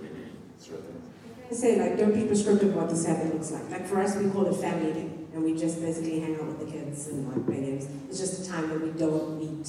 [0.57, 1.03] distort things.
[1.51, 3.69] I say like don't be prescriptive what the Sabbath looks like.
[3.71, 6.61] Like for us, we call it family day, and we just basically hang out with
[6.63, 7.91] the kids and like play games.
[8.09, 9.67] It's just a time that we don't meet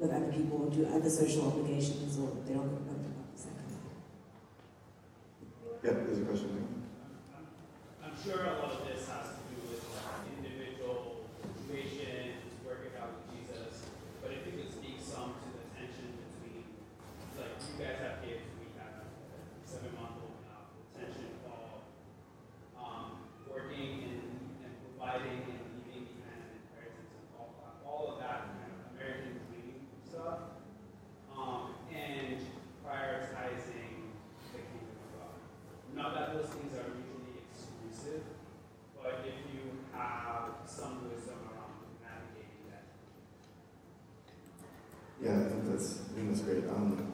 [0.00, 3.60] with other people or do other social obligations or they don't go to the Sabbath.
[5.82, 6.84] Yeah, there's a question.
[8.04, 9.80] I'm sure a lot of this has to do with
[10.36, 11.24] individual
[11.56, 12.36] situations,
[12.68, 13.88] working out with Jesus.
[14.20, 16.68] But if you could speak some to the tension between,
[17.40, 19.08] like you guys have kids, we have a
[19.64, 21.80] seven-month-old now, the tension of
[22.76, 27.56] um, working and, and providing and leaving behind an inheritance and all,
[27.88, 30.60] all of that kind of American dream stuff.
[31.32, 32.36] Um, and
[32.84, 34.12] prioritizing
[34.52, 35.34] the kingdom of God.
[35.94, 38.22] Not that those things are mutually exclusive,
[39.00, 39.60] but if you
[39.92, 42.84] have some wisdom around navigating that.
[45.22, 46.64] Yeah, I think that's I think that's great.
[46.68, 47.12] Um,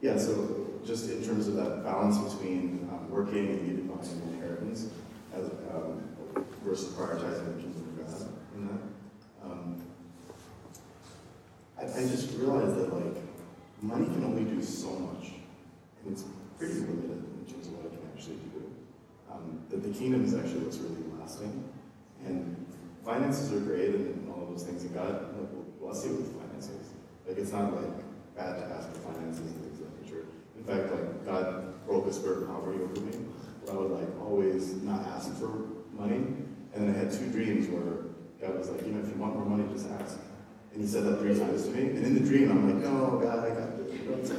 [0.00, 4.34] yeah, so just in terms of that balance between um, working and leaving behind an
[4.34, 4.88] inheritance,
[5.34, 6.00] as um,
[6.64, 8.82] versus prioritizing the kingdom of God in that.
[9.44, 9.82] Um,
[11.78, 13.22] I, I just realized that like
[13.82, 15.32] money can only do so much,
[16.02, 16.24] and it's
[16.56, 18.72] pretty limited in terms of what it can actually do.
[19.30, 21.68] Um, that the kingdom is actually what's really lasting,
[22.24, 22.66] and
[23.04, 26.32] finances are great and all of those things, and God like, will bless you with
[26.40, 26.94] finances.
[27.28, 27.92] Like it's not like
[28.34, 30.24] bad to ask for finances and things of that nature.
[30.55, 33.12] In fact, like God broke the spirit of poverty over me,
[33.64, 36.26] where I would like always not ask for money.
[36.74, 39.34] And then I had two dreams where God was like, you know, if you want
[39.34, 40.18] more money, just ask.
[40.72, 41.96] And he said that three times to me.
[41.96, 44.30] And in the dream, I'm like, no, God, I got this.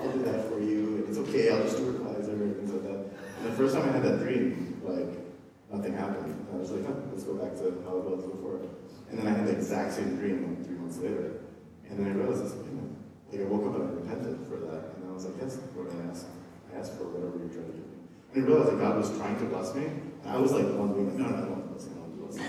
[0.00, 1.06] I'll do that for you.
[1.08, 1.50] It's okay.
[1.50, 3.00] I'll just do it and things like that.
[3.38, 5.12] And the first time I had that dream, like,
[5.70, 6.34] nothing happened.
[6.34, 8.60] And I was like, oh, let's go back to how it was before.
[9.10, 11.42] And then I had the exact same dream like three months later.
[11.88, 12.91] And then I realized, this, you know,
[13.40, 14.92] I woke up and I repented for that.
[14.96, 16.26] And I was like, yes, Lord, I asked.
[16.68, 17.96] I asked for whatever you're trying to give me.
[18.34, 19.84] And I realized that God was trying to bless me.
[19.86, 21.92] And I was like the one being like, no, no, I don't bless you.
[21.92, 22.44] I don't bless you.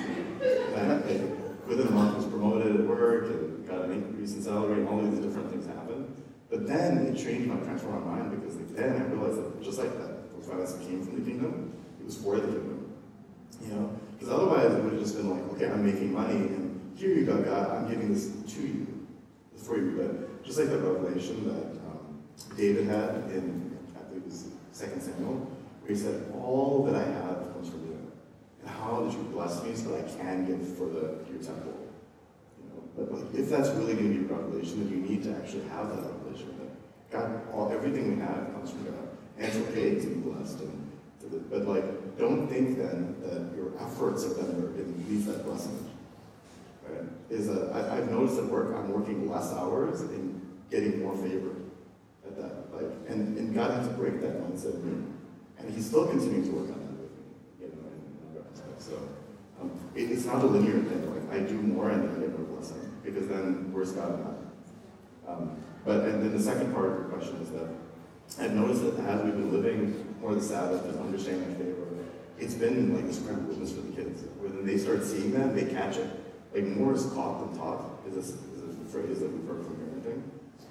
[0.76, 4.84] And I, within a month was promoted at work and got an increase in salary
[4.84, 6.12] and all these different things happened.
[6.50, 9.80] But then it changed my transformed my mind because like, then I realized that just
[9.80, 12.92] like that, those finances came from the kingdom, it was for the kingdom.
[13.64, 14.00] You know?
[14.12, 17.26] Because otherwise it would have just been like, okay, I'm making money and here you
[17.26, 18.88] go, God, I'm giving this to you.
[19.58, 19.96] For you.
[19.98, 22.22] But just like that revelation that um,
[22.58, 25.50] David had in, I believe it was 2 Samuel,
[25.82, 28.12] where he said, All that I have comes from you.
[28.62, 31.78] And how did you bless me so that I can give for the your temple?
[32.62, 35.24] You know, but like, if that's really going to be a revelation, then you need
[35.24, 39.10] to actually have that revelation that God, all everything we have comes from God.
[39.38, 40.60] And it's okay to be blessed.
[40.60, 40.84] And
[41.50, 45.90] but like, don't think then that your efforts are then going to lead that blessing.
[46.88, 47.04] Right?
[47.30, 50.33] Is that I, I've noticed at work I'm working less hours and
[50.70, 51.52] getting more favor
[52.26, 52.74] at that.
[52.74, 55.08] Like, and, and God has to break that mindset in me.
[55.58, 57.26] And He's still continuing to work on that with me,
[57.62, 58.44] you know.
[58.80, 58.98] So
[59.62, 61.30] um, it, it's not a linear thing.
[61.30, 65.32] Like I do more and then I get more blessing because then where's God that?
[65.32, 67.70] Um, but and then the second part of your question is that
[68.40, 71.84] I've noticed that as we've been living more of the Sabbath and understanding favor,
[72.40, 74.24] it's been like this great witness for the kids.
[74.40, 76.10] When they start seeing that, they catch it.
[76.54, 79.73] Like more is caught than taught is a, is a phrase that we've heard from.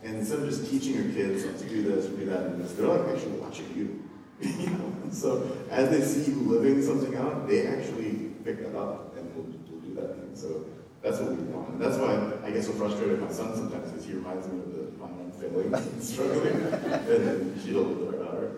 [0.02, 2.86] And instead of just teaching your kids to do this do that and this, they're
[2.86, 4.02] like actually watching you.
[4.40, 4.92] you know?
[5.12, 9.44] So as they see you living something out, they actually pick that up and will,
[9.44, 10.34] will do that thing.
[10.34, 10.64] So
[11.02, 11.68] that's what we want.
[11.70, 14.58] And that's why I get so frustrated with my son sometimes because he reminds me
[14.58, 16.54] of the time I'm failing and struggling.
[16.54, 18.50] and then she'll with her daughter.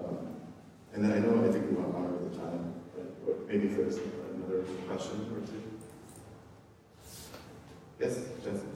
[0.00, 0.36] um,
[0.94, 2.74] and then I know I think we want to honor the time,
[3.26, 4.00] but, maybe first
[4.34, 5.62] another question or two.
[8.00, 8.73] Yes, Jensen.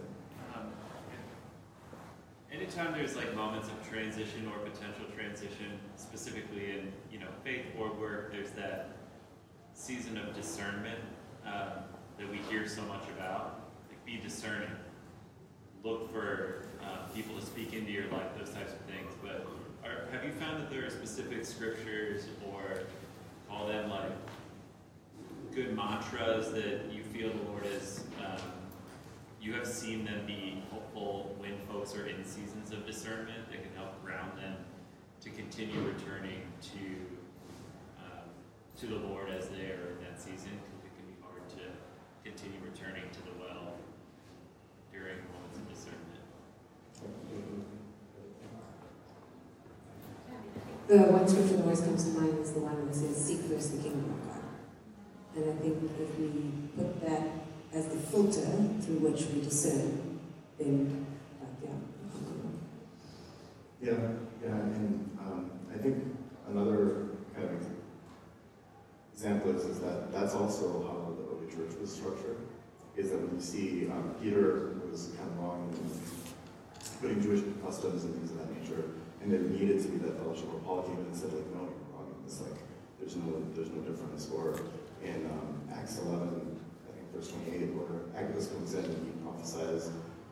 [2.79, 7.66] Um, Anytime there's like moments of transition or potential transition, specifically in you know faith
[7.79, 8.97] or work, there's that
[9.74, 10.99] season of discernment
[11.45, 11.83] um,
[12.18, 13.70] that we hear so much about.
[13.89, 14.70] Like be discerning,
[15.83, 19.12] look for uh, people to speak into your life, those types of things.
[19.22, 19.47] But
[19.85, 22.83] are, have you found that there are specific scriptures or
[23.49, 24.12] call them like
[25.53, 28.05] good mantras that you feel the Lord is?
[28.24, 28.58] um,
[29.49, 33.72] you have seen them be helpful when folks are in seasons of discernment that can
[33.76, 34.55] help ground them
[35.22, 36.84] to continue returning to
[38.05, 38.28] um,
[38.76, 41.64] to the Lord as they are in that season because it can be hard to
[42.28, 43.72] continue returning to the well
[44.92, 46.20] during moments of discernment.
[50.88, 53.76] The one scripture that always comes to mind is the one that says, Seek first
[53.76, 54.44] the kingdom of God.
[55.36, 56.28] And I think if we
[56.76, 58.47] put that as the filter
[58.81, 60.19] through which we discern,
[60.59, 61.07] then,
[61.41, 61.71] like, yeah.
[63.81, 64.09] Yeah,
[64.43, 66.03] yeah, and um, I think
[66.49, 67.66] another kind of
[69.12, 72.37] example is, is that that's also how the early church was structured.
[72.97, 75.91] Is that when you see um, Peter was kind of wrong in
[77.01, 78.91] putting Jewish customs and things of that nature,
[79.23, 80.51] and there needed to be that fellowship.
[80.51, 82.11] Where Paul came and said, like, no, you're wrong.
[82.27, 82.59] It's like
[82.99, 84.31] there's no there's no difference.
[84.35, 84.59] Or
[85.05, 86.59] in um, Acts 11, I think
[87.15, 89.91] verse 28, where Agabus comes in and he prophesies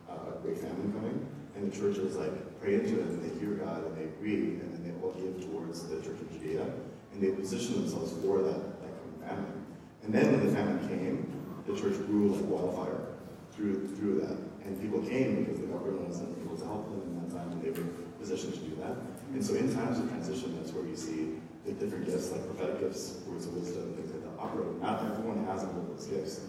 [0.09, 1.17] uh, a great famine coming,
[1.55, 4.59] and the church is like pray into it, and they hear God, and they agree,
[4.61, 6.65] and then they all give towards the church of Judea,
[7.13, 9.65] and they position themselves for that, that coming famine.
[10.03, 11.27] And then when the famine came,
[11.65, 13.17] the church grew like wildfire
[13.51, 17.13] through through that, and people came because the government wasn't able to help them in
[17.21, 17.87] that time, and they were
[18.19, 18.95] positioned to do that.
[19.33, 22.79] And so in times of transition, that's where you see the different gifts, like prophetic
[22.79, 24.81] gifts, words of wisdom, things like that, operate.
[24.81, 26.41] Not everyone has all those gifts.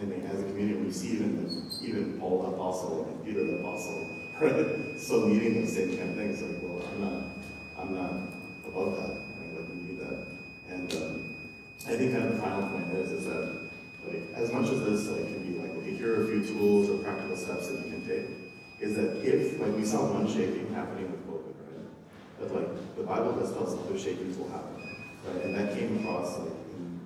[0.00, 4.06] And as a community, we see even even Paul the apostle and Peter the apostle,
[4.40, 4.98] right?
[4.98, 6.42] So needing those same kind of things.
[6.42, 7.22] Like, well, I'm not,
[7.78, 8.12] I'm not
[8.68, 9.10] above that.
[9.10, 9.56] Right?
[9.56, 10.26] Like we need that.
[10.68, 11.36] And um,
[11.86, 13.70] I think kind of the final point is is that
[14.06, 16.90] like as much as this like can be like okay, here are a few tools
[16.90, 18.28] or practical steps that you can take,
[18.80, 21.88] is that if like we saw one shaking happening with COVID, right?
[22.38, 24.76] But like the Bible does tell us other shakings will happen,
[25.26, 25.44] right?
[25.44, 27.00] And that came across like in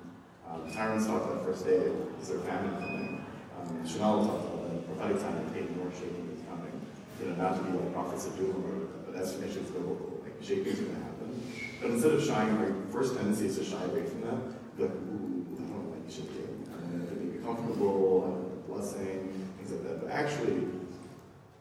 [0.51, 1.79] um, Tyrants talked about first day,
[2.21, 3.25] is there famine coming?
[3.57, 6.73] Um, Chanel talked about the prophetic time and pain more shaking is coming.
[7.21, 10.21] You know, not to be like prophets of doom, or, but estimation is biblical.
[10.23, 11.43] Like shaking is going to happen.
[11.81, 14.41] But instead of shying, our first tendency is to shy away from that.
[14.79, 16.69] Like, ooh, I don't like shaking.
[16.73, 20.05] And then to be comfortable, have a blessing, things like that.
[20.05, 20.69] But actually,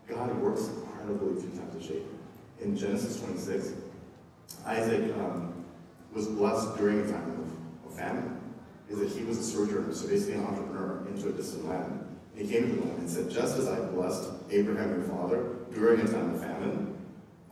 [0.07, 2.19] God works incredibly through times of shaking.
[2.61, 3.73] In Genesis 26,
[4.65, 5.65] Isaac um,
[6.13, 8.38] was blessed during a time of, of famine.
[8.89, 12.05] Is that he was a sojourner, so basically an entrepreneur into a distant land.
[12.35, 15.55] And he came to the land and said, Just as I blessed Abraham your father
[15.71, 16.95] during a time of famine,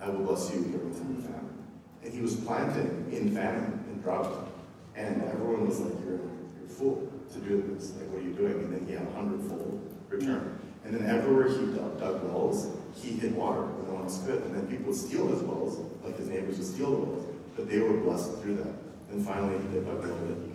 [0.01, 1.63] I will bless you during a time of famine.
[2.03, 4.49] And he was planting in famine, in drought.
[4.95, 7.91] And everyone was like, You're, you're a fool to do this.
[7.91, 8.53] Like, what are you doing?
[8.53, 10.59] And then he had a hundredfold return.
[10.85, 14.41] And then everywhere he dug, dug wells, he hid water when no one else could.
[14.43, 17.25] And then people would steal his wells, like his neighbors would steal the wells.
[17.55, 18.73] But they were blessed through that.
[19.11, 20.46] And finally, he did well that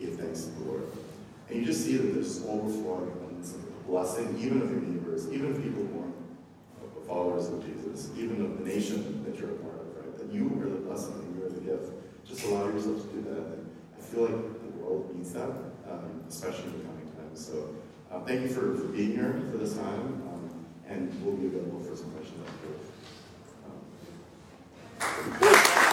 [0.00, 0.86] give thanks to the Lord.
[1.48, 5.50] And you just see that there's overflowing abundance of blessing, even of your neighbors, even
[5.52, 6.12] of people who are
[6.86, 10.16] uh, followers of Jesus, even of the nation that you're a part of, right?
[10.18, 11.92] That you are the blessing and you are the gift.
[12.24, 13.42] Just allow yourself to do that.
[13.58, 15.50] And I feel like the world needs that,
[15.90, 17.44] um, especially in the coming times.
[17.44, 17.74] So
[18.12, 21.80] uh, thank you for, for being here for this time, um, and we'll be available
[21.80, 22.86] for some questions afterwards.
[25.80, 25.89] Um,